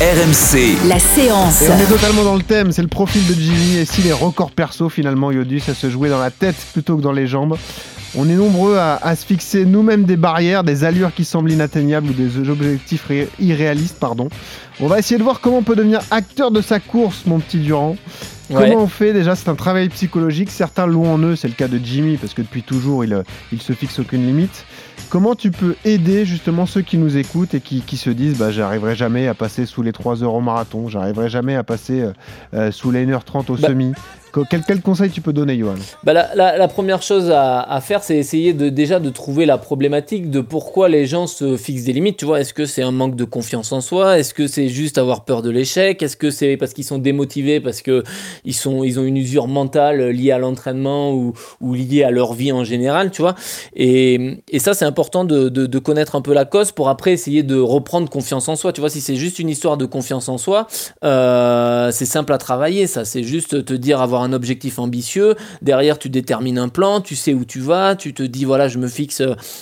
[0.02, 1.62] RMC, La séance.
[1.62, 3.78] Et on est totalement dans le thème, c'est le profil de Jimmy.
[3.78, 7.02] Et si les records perso, finalement, Yodu, ça se jouait dans la tête plutôt que
[7.02, 7.56] dans les jambes.
[8.18, 12.10] On est nombreux à, à se fixer nous-mêmes des barrières, des allures qui semblent inatteignables
[12.10, 14.28] ou des objectifs ré- irréalistes, pardon.
[14.82, 17.58] On va essayer de voir comment on peut devenir acteur de sa course, mon petit
[17.60, 17.96] Durand.
[18.50, 18.70] Ouais.
[18.70, 19.14] Comment on fait?
[19.14, 20.52] Déjà, c'est un travail psychologique.
[20.52, 23.24] Certains l'ont en eux, c'est le cas de Jimmy, parce que depuis toujours, il, euh,
[23.54, 24.66] il se fixe aucune limite.
[25.10, 28.52] Comment tu peux aider justement ceux qui nous écoutent et qui, qui se disent bah,
[28.52, 32.12] j'arriverai jamais à passer sous les 3 heures au marathon, j'arriverai jamais à passer euh,
[32.54, 33.94] euh, sous les 1h30 au Bah, semi?
[34.44, 35.76] Quel, quel conseil tu peux donner, Johan?
[36.04, 40.42] Bah, la, première chose à, faire, c'est essayer de déjà de trouver la problématique de
[40.42, 42.18] pourquoi les gens se fixent des limites.
[42.18, 44.20] Tu vois, est-ce que c'est un manque de confiance en soi?
[44.20, 46.02] Est-ce que c'est juste avoir peur de l'échec?
[46.02, 48.04] Est-ce que c'est parce qu'ils sont démotivés, parce que
[48.44, 51.34] ils ont une usure mentale liée à l'entraînement ou,
[51.74, 53.36] liée à leur vie en général, tu vois?
[53.76, 58.10] Et, ça, c'est important de, connaître un peu la cause pour après essayer de reprendre
[58.10, 58.74] confiance en soi.
[58.74, 60.68] Tu vois, si c'est juste une histoire de confiance en soi,
[61.04, 62.88] euh, c'est simple à travailler.
[62.88, 65.36] Ça, c'est juste te dire avoir un objectif ambitieux.
[65.62, 68.78] Derrière, tu détermines un plan, tu sais où tu vas, tu te dis voilà, je
[68.78, 69.22] me fixe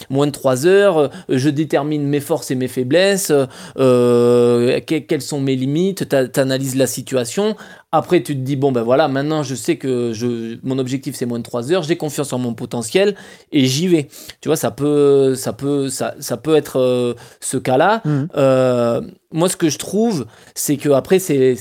[0.10, 3.32] moins de 3 heures, je détermine mes forces et mes faiblesses,
[3.78, 7.56] euh, quelles sont mes limites, tu analyses la situation.
[7.96, 11.28] Après, tu te dis, bon, ben voilà, maintenant je sais que je, mon objectif c'est
[11.28, 13.16] moins de 3 heures, j'ai confiance en mon potentiel
[13.52, 14.08] et j'y vais.
[14.42, 18.02] Tu vois, ça peut, ça peut, ça, ça peut être euh, ce cas-là.
[18.04, 18.26] Mmh.
[18.36, 19.02] Euh,
[19.32, 21.56] moi, ce que je trouve, c'est que après, c'est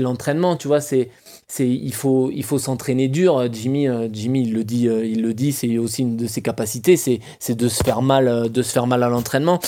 [0.00, 1.10] l'entraînement, tu vois, c'est
[1.50, 5.52] c'est il faut il faut s'entraîner dur Jimmy Jimmy il le dit il le dit
[5.52, 8.86] c'est aussi une de ses capacités c'est c'est de se faire mal de se faire
[8.86, 9.58] mal à l'entraînement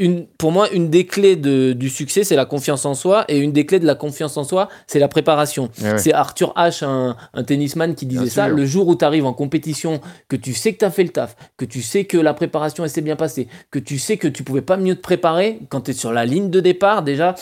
[0.00, 3.24] une, pour moi, une des clés de, du succès, c'est la confiance en soi.
[3.28, 5.68] Et une des clés de la confiance en soi, c'est la préparation.
[5.82, 5.98] Ouais.
[5.98, 8.46] C'est Arthur H, un, un tennisman, qui disait Bien ça.
[8.46, 8.56] sûr.
[8.56, 11.10] Le jour où tu arrives en compétition, que tu sais que tu as fait le
[11.10, 14.42] taf, que tu sais que la préparation s'est bien passée, que tu sais que tu
[14.42, 17.34] pouvais pas mieux te préparer, quand tu es sur la ligne de départ, déjà,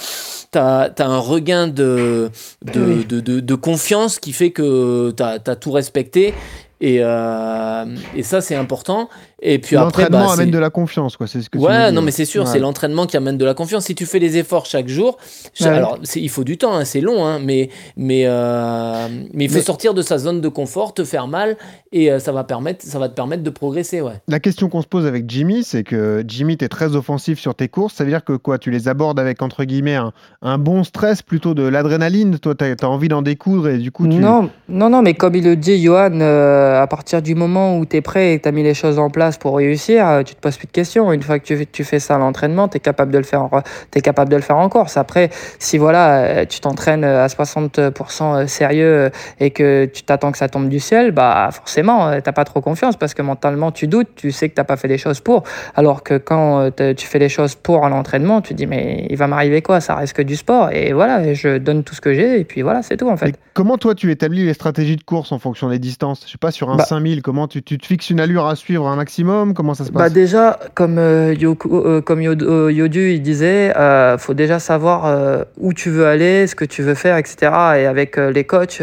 [0.52, 2.30] tu as, un regain de,
[2.64, 3.04] de, Oui.
[3.06, 6.34] de, de- de confiance qui fait que tu as, tout respecté.
[6.80, 7.84] Et, euh,
[8.14, 9.08] et ça, c'est important.
[9.40, 11.26] Et puis après, L'entraînement bah, amène de la confiance, quoi.
[11.28, 11.92] C'est ce que tu Ouais, dire.
[11.92, 12.48] non, mais c'est sûr, Ouais.
[12.50, 13.84] c'est l'entraînement qui amène de la confiance.
[13.84, 15.16] Si tu fais les efforts chaque jour,
[15.60, 15.66] Ouais.
[15.68, 19.48] alors c'est- il faut du temps, hein, c'est long, hein, mais, mais, euh, mais il
[19.50, 21.56] faut Mais- sortir de sa zone de confort, te faire mal,
[21.92, 24.14] et euh, ça, va permettre, ça va te permettre de progresser, ouais.
[24.26, 27.54] La question qu'on se pose avec Jimmy, c'est que Jimmy, tu es très offensif sur
[27.54, 27.94] tes courses.
[27.94, 30.12] Ça veut dire que quoi Tu les abordes avec, entre guillemets, un,
[30.42, 32.38] un bon stress, plutôt de l'adrénaline.
[32.40, 34.16] Toi, tu as, envie d'en découdre et du coup, tu.
[34.16, 37.86] Non, non, non, mais comme il le dit, Johan, euh, à partir du moment où
[37.86, 40.22] tu es prêt et que tu as mis les choses en place pour réussir, euh,
[40.22, 41.12] tu te poses plus de questions.
[41.12, 43.42] Une fois que tu, tu fais ça à l'entraînement, tu es capable de le faire
[43.42, 43.50] en,
[43.90, 44.96] t'es capable de le faire en course.
[44.96, 49.10] Après, si voilà, euh, tu t'entraînes à 60% sérieux euh,
[49.40, 52.60] et que tu t'attends que ça tombe du ciel, bah forcément, euh, t'as pas trop
[52.60, 55.42] confiance parce que mentalement, tu doutes, tu sais que t'as pas fait les choses pour.
[55.74, 59.06] Alors que quand euh, tu fais les choses pour à l'entraînement, tu te dis, mais
[59.10, 59.80] il va m'arriver quoi?
[59.80, 60.70] Ça reste que du sport.
[60.72, 63.28] Et voilà, je donne tout ce que j'ai et puis voilà, c'est tout en fait.
[63.28, 66.22] Et comment toi, tu établis les stratégies de course en fonction des distances?
[66.26, 68.56] Je sais pas, sur un Bah- 5000, comment tu, tu te fixes une allure à
[68.56, 73.12] suivre un maximum Comment ça se Bah passe déjà, comme, euh, euh, comme euh, Yodu
[73.12, 77.16] il disait, euh, faut déjà savoir où tu veux aller, ce que tu veux faire,
[77.16, 77.52] etc.
[77.78, 78.82] Et avec les coachs,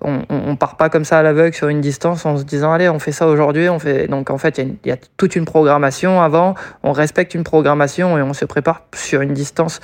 [0.00, 2.72] on, on, on part pas comme ça à l'aveugle sur une distance en se disant
[2.72, 3.68] allez, on fait ça aujourd'hui.
[3.68, 6.54] On fait donc en fait il y il y, a toute une programmation avant.
[6.82, 9.80] On respecte une programmation et on se prépare sur une distance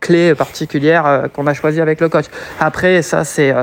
[0.00, 2.26] clé particulière qu'on a choisie avec le coach.
[2.60, 3.54] Après ça c'est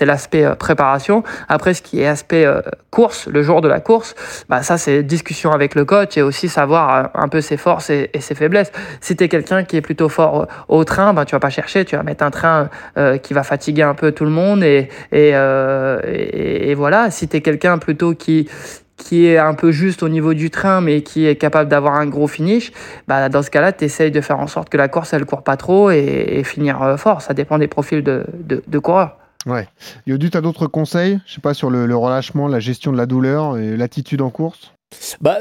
[0.00, 1.22] l'aspect préparation.
[1.48, 2.46] Après ce qui est aspect
[2.90, 4.14] course, le jour de la course,
[4.48, 7.90] bah ça c'est discussion avec le coach et aussi savoir euh, un peu ses forces
[7.90, 8.72] et, ses faiblesses.
[9.00, 11.84] Si tu es quelqu'un qui est plutôt fort au train, bah, tu vas pas chercher,
[11.84, 14.88] tu vas mettre un train euh, qui va fatiguer un peu tout le monde et,
[15.12, 17.10] et, euh, et voilà.
[17.10, 18.48] Si tu es quelqu'un plutôt qui
[18.96, 22.06] qui est un peu juste au niveau du train mais qui est capable d'avoir un
[22.06, 22.72] gros finish,
[23.08, 25.42] bah dans ce cas-là, tu essayes de faire en sorte que la course elle court
[25.42, 25.98] pas trop et,
[26.28, 27.22] et finir euh, fort.
[27.22, 29.18] Ça dépend des profils de, de, de coureurs.
[29.46, 29.68] Ouais.
[30.06, 33.06] Yodu, tu as d'autres conseils Je sais pas, sur le, relâchement, la gestion de la
[33.06, 34.74] douleur l'attitude en course?
[35.20, 35.38] Bah,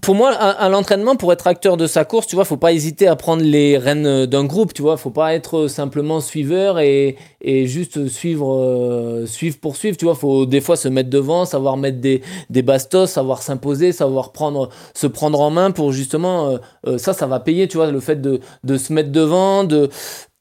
[0.00, 3.06] pour, moi, à, l'entraînement, pour être acteur de sa course, tu vois, faut pas hésiter
[3.06, 8.08] à prendre les rênes d'un groupe, tu vois, faut pas être simplement suiveur et, juste
[8.08, 12.00] suivre, euh, suivre pour suivre, tu vois, faut des fois se mettre devant, savoir mettre
[12.00, 12.22] des,
[12.62, 17.26] bastos, savoir s'imposer, savoir prendre, se prendre en main pour justement, euh, euh, ça, ça
[17.26, 19.88] va payer, tu vois, le fait de se mettre devant, de,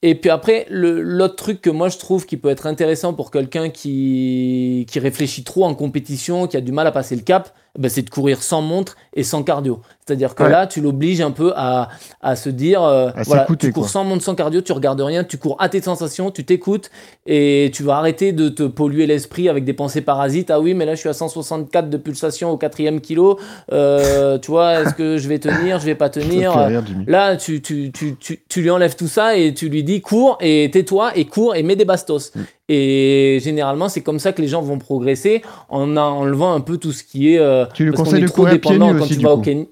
[0.02, 3.70] et puis après, l'autre truc que moi je trouve qui peut être intéressant pour quelqu'un
[3.70, 7.90] qui, qui réfléchit trop en compétition, qui a du mal à passer le cap, ben,
[7.90, 9.80] c'est de courir sans montre et sans cardio.
[10.08, 10.50] C'est-à-dire que Ouais.
[10.50, 11.90] là, tu l'obliges un peu à,
[12.22, 13.90] à se dire, euh, À voilà, s'écouter, tu cours quoi.
[13.92, 16.92] sans montre, sans cardio, tu regardes rien, tu cours à tes sensations, tu t'écoutes
[17.26, 20.52] et tu vas arrêter de te polluer l'esprit avec des pensées parasites.
[20.52, 23.40] Ah oui, mais là, je suis à 164 de pulsation au quatrième kilo.
[23.72, 26.52] Euh, tu vois, est-ce que je vais tenir, je vais pas tenir?
[26.56, 26.84] rire.
[27.08, 30.38] Là, tu, tu, tu, tu, tu lui enlèves tout ça et tu lui dis cours
[30.40, 32.32] et tais-toi et cours et mets des bastos.
[32.36, 32.40] Mm.
[32.70, 36.92] Et généralement, c'est comme ça que les gens vont progresser en enlevant un peu tout
[36.92, 37.40] ce qui est.
[37.40, 39.38] euh, Tu lui conseilles de courir pieds nus quand aussi, tu du coup.
[39.42, 39.66] Kenya.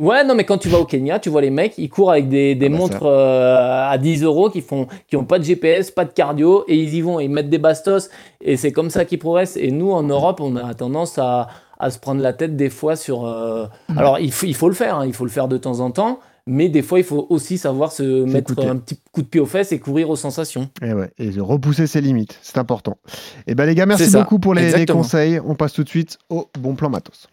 [0.00, 2.28] Ouais, non, mais quand tu vas au Kenya, tu vois les mecs, ils courent avec
[2.28, 5.44] des, des Ah bah montres euh, à 10 euros qui font, qui ont pas de
[5.44, 8.08] GPS, pas de cardio, et ils y vont, ils mettent des bastos,
[8.40, 9.56] et c'est comme ça qu'ils progressent.
[9.56, 11.48] Et nous, en Europe, on a tendance à,
[11.80, 13.26] à se prendre la tête des fois sur.
[13.26, 13.98] euh, Mm.
[13.98, 15.90] Alors, il faut, il faut le faire, hein, il faut le faire de temps en
[15.90, 16.20] temps,
[16.50, 19.44] Mais des fois, il faut aussi savoir se mettre un petit coup de pied aux
[19.44, 20.70] fesses et courir aux sensations.
[20.80, 22.96] Et, ouais, et repousser ses limites, c'est important.
[23.46, 25.38] Et ben les gars, merci beaucoup pour les, conseils.
[25.44, 27.28] On passe tout de suite au bon plan matos.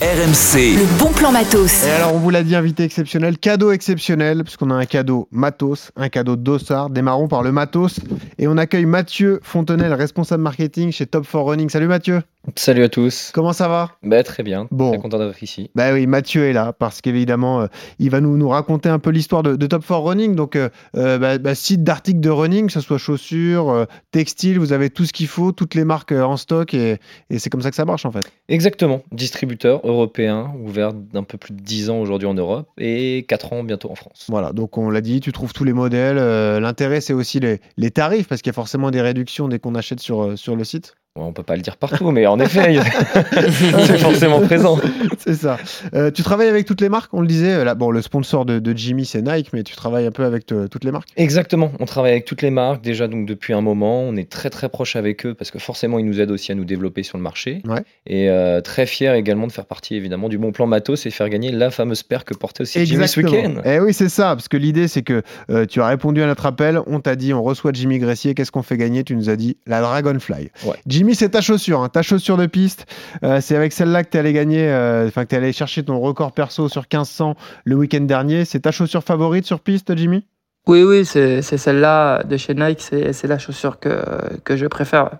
[0.00, 1.86] RMC, Le bon plan matos.
[1.86, 5.90] Et alors, on vous l'a dit, invité exceptionnel, cadeau exceptionnel, puisqu'on a un cadeau matos,
[5.96, 6.90] un cadeau dossard.
[6.90, 8.00] Démarrons par le matos.
[8.38, 11.70] Et on accueille Mathieu Fontenelle, responsable marketing chez Top 4 Running.
[11.70, 12.20] Salut Mathieu,
[12.56, 13.30] Salut à tous.
[13.32, 13.92] comment ça va?
[14.02, 14.68] Bah, très bien.
[14.70, 14.90] Bon.
[14.90, 15.70] Très content d'être ici.
[15.74, 17.66] Bah oui, Mathieu est là parce qu'évidemment, euh,
[17.98, 20.34] il va nous, nous raconter un peu l'histoire de, de Top 4 Running.
[20.34, 24.58] Donc, euh, euh, bah, bah, site d'articles de running, que ce soit chaussures, euh, textiles,
[24.58, 26.98] vous avez tout ce qu'il faut, toutes les marques en stock et,
[27.30, 28.30] et c'est comme ça que ça marche en fait.
[28.48, 29.02] Exactement.
[29.12, 33.64] Distributeur européen, ouvert d'un peu plus de 10 ans aujourd'hui en Europe et 4 ans
[33.64, 34.26] bientôt en France.
[34.28, 36.16] Voilà, donc on l'a dit, tu trouves tous les modèles.
[36.60, 39.74] L'intérêt, c'est aussi les, les tarifs parce qu'il y a forcément des réductions dès qu'on
[39.74, 40.94] achète sur, sur le site.
[41.16, 42.76] On peut pas le dire partout, mais en effet,
[43.40, 44.78] c'est forcément présent.
[45.18, 45.56] c'est ça.
[45.94, 47.52] Euh, tu travailles avec toutes les marques, on le disait.
[47.54, 50.24] euh, Là, bon, le sponsor de, de Jimmy, c'est Nike, mais tu travailles un peu
[50.24, 51.08] avec euh, toutes les marques?
[51.16, 51.72] Exactement.
[51.80, 54.02] On travaille avec toutes les marques déjà donc depuis un moment.
[54.02, 56.54] On est très très proche avec eux parce que forcément ils nous aident aussi à
[56.54, 57.62] nous développer sur le marché.
[57.66, 57.82] Ouais.
[58.06, 61.28] Et euh, très fier également de faire partie évidemment du bon plan matos et faire
[61.28, 63.54] gagner la fameuse paire que portait aussi Jimmy ce week-end.
[63.64, 66.46] Eh oui, c'est ça, parce que l'idée, c'est que euh, tu as répondu à notre
[66.46, 69.04] appel, on t'a dit, on reçoit Jimmy Gressier, qu'est-ce qu'on fait gagner?
[69.04, 70.50] Tu nous as dit la Dragonfly.
[70.64, 70.74] Ouais.
[70.86, 72.86] Jimmy, c'est ta chaussure, hein, ta chaussure de piste.
[73.22, 75.84] Euh, c'est avec celle-là que tu es allé gagner, euh, enfin, que tu allé chercher
[75.84, 77.34] ton record perso sur 1500
[77.64, 78.44] le week-end dernier.
[78.44, 80.26] C'est ta chaussure favorite sur piste, Jimmy?
[80.66, 84.02] Oui, oui, c'est celle-là de chez Nike, c'est la chaussure que,
[84.42, 85.10] que je préfère.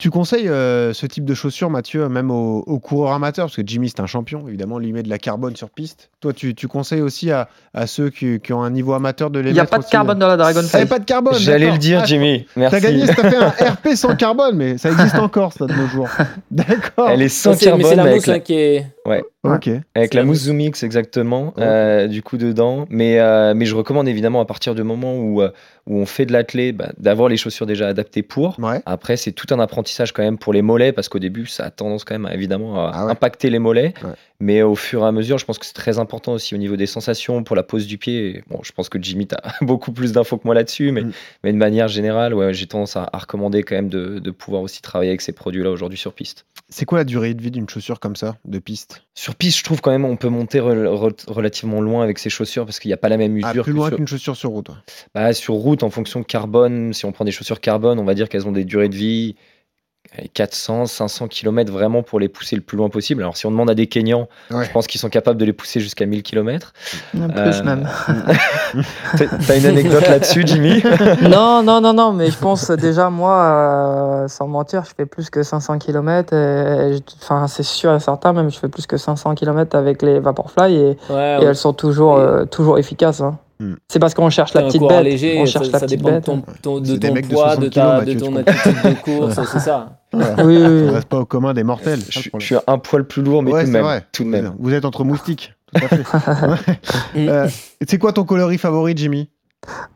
[0.00, 3.62] Tu conseilles euh, ce type de chaussures, Mathieu, même aux, aux coureurs amateurs, parce que
[3.64, 6.08] Jimmy, c'est un champion, évidemment, lui met de la carbone sur piste.
[6.20, 9.38] Toi, tu, tu conseilles aussi à, à ceux qui, qui ont un niveau amateur de
[9.40, 10.70] les Il n'y a pas de aussi, carbone dans la Ah, Dragonfly.
[10.72, 11.34] il y a pas de carbone.
[11.38, 12.46] J'allais le dire, Ah, Jimmy.
[12.56, 12.80] Merci.
[12.80, 15.86] T'as gagné, t'as fait un RP sans carbone, mais ça existe encore, ça, de nos
[15.86, 16.08] jours.
[16.50, 17.10] D'accord.
[17.10, 18.86] Elle est sans c'est- mais carbone c'est la mousse la- hein, qui est.
[19.04, 19.22] Ouais.
[19.42, 19.68] Ok.
[19.68, 22.86] Avec C'est la la mousse Zoomix, exactement, euh, du coup dedans.
[22.90, 25.50] Mais, euh, mais je recommande évidemment à partir du moment où, euh,
[25.86, 28.58] où on fait de l'athlé, bah, d'avoir les chaussures déjà adaptées pour.
[28.58, 28.82] Ouais.
[28.84, 31.70] Après, c'est tout un apprentissage quand même pour les mollets, parce qu'au début, ça a
[31.70, 33.12] tendance quand même à, évidemment à Ah ouais.
[33.12, 33.94] impacter les mollets.
[34.04, 34.10] Ouais.
[34.42, 36.76] Mais au fur et à mesure, je pense que c'est très important aussi au niveau
[36.76, 38.42] des sensations pour la pose du pied.
[38.48, 41.12] Bon, je pense que Jimmy, tu as beaucoup plus d'infos que moi là-dessus, mais, Mm.
[41.44, 44.62] mais de manière générale, ouais, j'ai tendance à, à recommander quand même de, de pouvoir
[44.62, 46.46] aussi travailler avec ces produits-là aujourd'hui sur piste.
[46.70, 49.02] C'est quoi la durée de vie d'une chaussure comme ça, de piste?
[49.14, 52.30] Sur piste, je trouve quand même on peut monter rel- rel- relativement loin avec ces
[52.30, 53.96] chaussures parce qu'il n'y a pas la même ah, usure Plus que loin sur...
[53.96, 54.70] qu'une chaussure sur route.
[55.14, 56.92] Bah, sur route en fonction de carbone.
[56.94, 59.34] Si on prend des chaussures carbone, on va dire qu'elles ont des durées de vie
[60.34, 63.22] 400, 500 km vraiment pour les pousser le plus loin possible.
[63.22, 64.64] Alors si on demande à des Kenyans, Ouais.
[64.64, 66.72] je pense qu'ils sont capables de les pousser jusqu'à 1000 km.
[67.12, 67.88] Plus Euh, même.
[69.46, 70.82] T'as une anecdote là-dessus, Jimmy?
[71.22, 73.36] Non, non, non, non, mais je pense déjà, moi,
[74.24, 76.34] euh, sans mentir, je fais plus que 500 km.
[76.34, 80.02] Et, je- enfin, c'est sûr et certain, même, je fais plus que 500 km avec
[80.02, 81.44] les Vaporfly et, Ouais, et ouais.
[81.44, 83.20] elles sont toujours, euh, toujours efficaces.
[83.20, 83.38] hein.
[83.60, 83.74] Hmm.
[83.88, 85.04] C'est parce qu'on cherche la petite bête.
[85.04, 86.24] léger, on cherche ça la petite dépend de bête.
[86.24, 88.36] ton, ton- de ton mecs de poids, 60 de, kilos, ta, Mathieu, de tu ton
[88.36, 89.98] attitude de course, c'est ça.
[90.12, 90.44] Voilà.
[90.44, 90.88] Oui, oui, oui.
[90.88, 92.00] reste pas au commun des mortels.
[92.08, 92.40] je, suis- problème.
[92.40, 93.82] je suis un poil plus lourd, mais Ouais, tout de c'est même.
[93.84, 94.06] vrai.
[94.12, 94.54] Tout de même.
[94.58, 95.52] Vous êtes entre moustiques.
[95.74, 96.02] Tout à fait.
[97.14, 97.28] Ouais.
[97.28, 97.48] Euh,
[97.86, 99.28] c'est quoi ton coloris favori, Jimmy?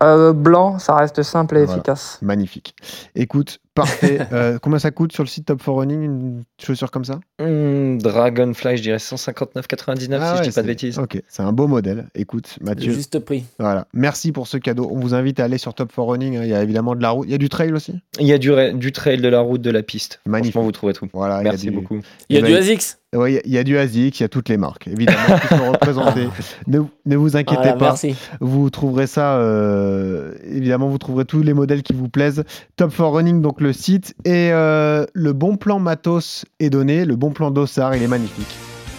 [0.03, 1.73] Euh, blanc, ça reste simple et Voilà.
[1.79, 2.19] efficace.
[2.21, 2.77] Magnifique.
[3.15, 4.19] Écoute, parfait.
[4.33, 7.21] Euh, combien ça coûte sur le site Top 4 Running une chaussure comme ça?
[7.41, 10.99] Hmm, Dragonfly, je dirais 159,99 Ah si ouais, je dis pas de bêtises.
[10.99, 12.07] Ok, c'est un beau modèle.
[12.15, 12.93] Écoute, Le Mathieu.
[12.93, 13.45] juste prix.
[13.59, 13.87] Voilà.
[13.93, 14.89] Merci pour ce cadeau.
[14.93, 16.37] On vous invite à aller sur Top 4 Running.
[16.37, 16.41] hein.
[16.45, 17.27] Il y a évidemment de la route.
[17.29, 17.95] Il y a du trail aussi?
[18.21, 20.21] Il y a du, ra- du trail, de la route, de la piste.
[20.27, 20.57] Magnifique.
[20.61, 21.09] Vous trouvez tout.
[21.13, 21.41] Voilà.
[21.41, 22.01] il y a Merci du- beaucoup.
[22.29, 22.99] Il y a Eh ben, du ASICS.
[23.15, 24.89] Ouais, il y a- il y a du ASICS, il y a toutes les marques,
[24.89, 26.27] évidemment, qui sont représentées.
[26.67, 27.85] Ne, ne vous inquiétez Voilà, pas.
[27.91, 28.17] merci.
[28.41, 32.43] Vous trouverez ça, euh, évidemment, vous trouverez tous les modèles qui vous plaisent.
[32.75, 34.15] Top 4 Running, donc le site.
[34.25, 37.05] Et euh, le bon plan matos est donné.
[37.05, 38.55] Le bon plan d'Ossard, il est magnifique.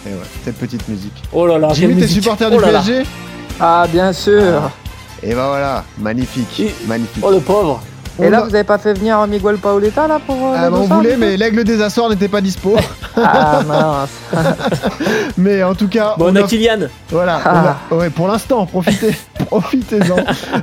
[0.06, 1.22] Et ouais, cette petite musique.
[1.32, 2.68] Oh là là, Jimmy, t'es supporter oh du là.
[2.82, 3.02] PSG
[3.58, 4.70] Ah, bien sûr.
[5.22, 6.60] Et ben voilà, magnifique.
[6.60, 7.24] Et- Magnifique.
[7.26, 7.82] Oh le pauvre.
[8.18, 10.36] Et On là, a- vous avez pas fait venir Miguel Paoletta là pour.
[10.36, 12.76] euh, Ah, bah, on voulait, mais l'aigle des Açores n'était pas dispo.
[13.16, 14.10] Ah, mince.
[15.36, 16.88] mais en tout cas, Bon, on on a offre- Kylian.
[17.10, 17.76] Voilà, Ah.
[17.90, 19.14] on a- ouais, pour l'instant, profitez,
[19.46, 20.16] profitez-en.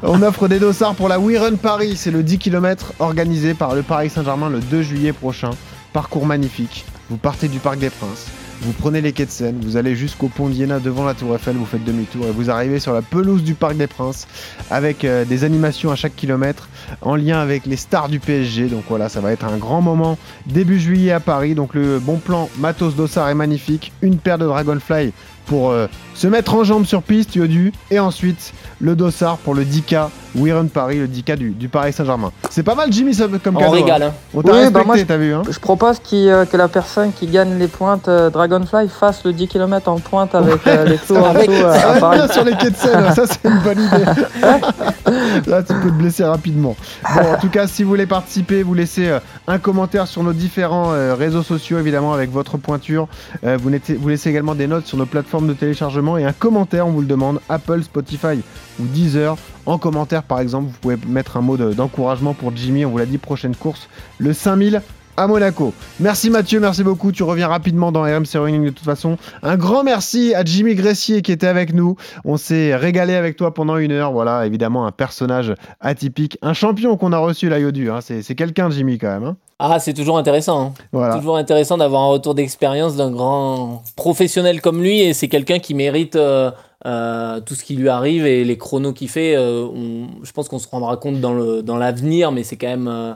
[0.04, 3.76] On offre des dossards pour la We Run Paris, c'est le 10 km organisé par
[3.76, 5.51] le Paris Saint-Germain le 2 juillet prochain.
[5.93, 6.86] Parcours magnifique.
[7.10, 8.26] Vous partez du Parc des Princes,
[8.64, 11.57] vous prenez les quais de Seine, vous allez jusqu'au pont d'Iéna devant la Tour Eiffel,
[11.57, 14.26] vous faites demi-tour et vous arrivez sur la pelouse du Parc des Princes
[14.70, 16.70] avec euh, des animations à chaque kilomètre
[17.01, 18.68] en lien avec les stars du PSG.
[18.68, 21.55] Donc voilà, ça va être un grand moment début juillet à Paris.
[21.55, 23.91] Donc le bon plan Matos Dossard est magnifique.
[24.01, 25.11] Une paire de Dragonfly
[25.46, 27.74] pour euh, se mettre en jambe sur piste, Yodu.
[27.91, 32.32] Et ensuite le Dossard pour le 10K We Paris, le 10K du, du Paris Saint-Germain.
[32.50, 33.72] C'est pas mal, Jimmy, ça, comme On cadeau.
[33.72, 34.14] régale, hein.
[34.14, 34.30] hein.
[34.34, 35.34] On t'a Oui, respecté, bah vu.
[35.34, 39.34] Hein Je propose euh, que la personne qui gagne les pointes euh, Dragonfly fasse le
[39.34, 42.18] 10 km en pointe avec euh, les clous en dessous ça à va Paris.
[42.18, 44.06] bien sur les quais de Seine, ça c'est une bonne idée.
[45.48, 46.76] Là, tu peux te blesser rapidement.
[47.16, 50.34] Bon, en tout cas, si vous voulez participer, vous laissez euh, un commentaire sur nos
[50.34, 53.08] différents euh, réseaux sociaux, évidemment, avec votre pointure.
[53.44, 56.34] Euh, vous, laissez, vous laissez également des notes sur nos plateformes de téléchargement et un
[56.34, 58.41] commentaire, on vous le demande, Apple, Spotify
[58.79, 59.36] ou Deezer.
[59.65, 62.86] En commentaire, par exemple, vous pouvez mettre un mot de- d'encouragement pour Jimmy.
[62.86, 63.88] On vous l'a dit, prochaine course,
[64.19, 64.81] le 5000
[65.16, 65.74] à Monaco.
[65.99, 67.11] Merci Mathieu, merci beaucoup.
[67.11, 69.18] Tu reviens rapidement dans RMC Running de toute façon.
[69.43, 71.95] Un grand merci à Jimmy Gressier qui était avec nous.
[72.26, 74.11] On s'est régalé avec toi pendant une heure.
[74.11, 77.91] Voilà, évidemment, un personnage atypique, un champion qu'on a reçu là, Yodu.
[77.91, 77.99] hein.
[78.01, 79.24] C'est c'est quelqu'un, Jimmy, quand même.
[79.24, 79.38] hein.
[79.59, 80.61] Ah, c'est toujours intéressant.
[80.61, 80.74] hein.
[80.91, 81.16] Voilà.
[81.18, 85.01] Toujours intéressant d'avoir un retour d'expérience d'un grand professionnel comme lui.
[85.01, 86.49] Et c'est quelqu'un qui mérite euh,
[86.86, 89.36] euh, tout ce qui lui arrive et les chronos qu'il fait.
[89.36, 92.88] euh, on- je pense qu'on se rendra compte dans l'avenir, mais c'est quand même.
[92.88, 93.14] euh,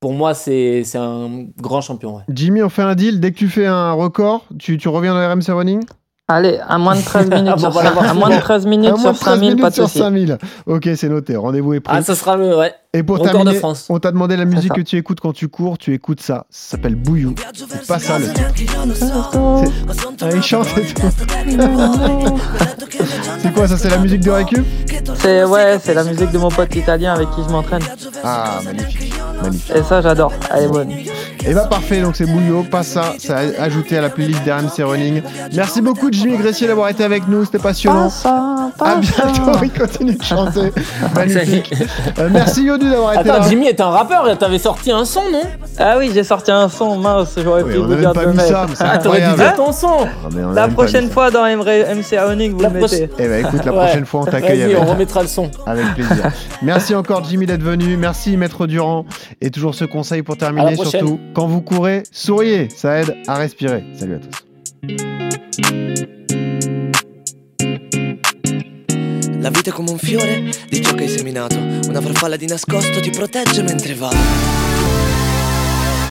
[0.00, 2.16] pour moi, c'est c'est un grand champion.
[2.16, 2.22] ouais.
[2.28, 3.20] Jimmy, on fait un deal.
[3.20, 5.82] Dès que tu fais un record, tu, tu reviens dans RMC Running
[6.30, 8.88] Allez, à moins de 13 minutes, Ah, bon, sur, voilà, à moins de 13 minutes
[8.90, 9.98] À moins sur de 13 5000, pas de sur souci.
[10.00, 10.38] 5000.
[10.66, 11.36] Ok, c'est noté.
[11.36, 11.96] Rendez-vous est pris.
[11.96, 12.54] Ah, ça sera le.
[12.56, 12.74] Ouais.
[12.94, 13.86] Et pour Record terminer, de France.
[13.90, 15.76] on t'a demandé la musique que tu écoutes quand tu cours.
[15.76, 16.46] Tu écoutes ça.
[16.48, 17.34] Ça s'appelle Bouillou.
[17.54, 18.26] C'est pas ça le
[20.22, 21.02] Ah, il chante et tout.
[23.42, 24.64] c'est quoi ça C'est la musique de récup
[25.16, 27.82] C'est ouais, c'est la musique de mon pote italien avec qui je m'entraîne.
[28.24, 29.12] Ah, magnifique.
[29.42, 29.76] Magnifique.
[29.76, 30.32] Et ça, j'adore.
[30.54, 30.90] Elle est bonne.
[31.46, 34.82] Et bah parfait, donc c'est Bouillot, pas ça, ça a ajouté à la playlist d'RMC
[34.84, 35.22] Running.
[35.54, 38.10] Merci beaucoup Jimmy Gressier d'avoir été avec nous, c'était passionnant.
[38.24, 40.72] À bientôt, il continue de chanter.
[41.14, 41.72] Magnifique.
[42.18, 43.48] Euh, merci Yodu d'avoir été Attends, là.
[43.48, 44.36] Jimmy est un rappeur.
[44.38, 45.42] T'avais sorti un son, non?
[45.78, 48.32] Ah oui, j'ai sorti un son, mince, j'aurais Oui, pu on vous dire pas de
[48.32, 48.66] mis ça, mettre.
[48.68, 49.56] mais c'est Ah, t'aurais dû incroyable.
[49.56, 49.88] dire ton son.
[50.04, 51.14] Ah, mais on a La même pas prochaine mis ça.
[51.14, 53.10] fois dans MC Running, vous La le mettez.
[53.18, 53.78] Eh ben écoute, la Ouais.
[53.84, 55.50] prochaine fois on t'accueille Vas-y, avec, on remettra le son.
[55.66, 56.30] avec plaisir.
[56.62, 59.04] Merci encore Jimmy d'être venu, merci Maître Durand.
[59.40, 61.00] Et toujours ce conseil pour terminer, prochaine.
[61.00, 63.84] surtout quand vous courez, souriez, ça aide à respirer.
[63.98, 66.17] Salut à tous.
[69.48, 73.00] La vita è come un fiore di ciò che hai seminato, una farfalla di nascosto
[73.00, 74.77] ti protegge mentre va.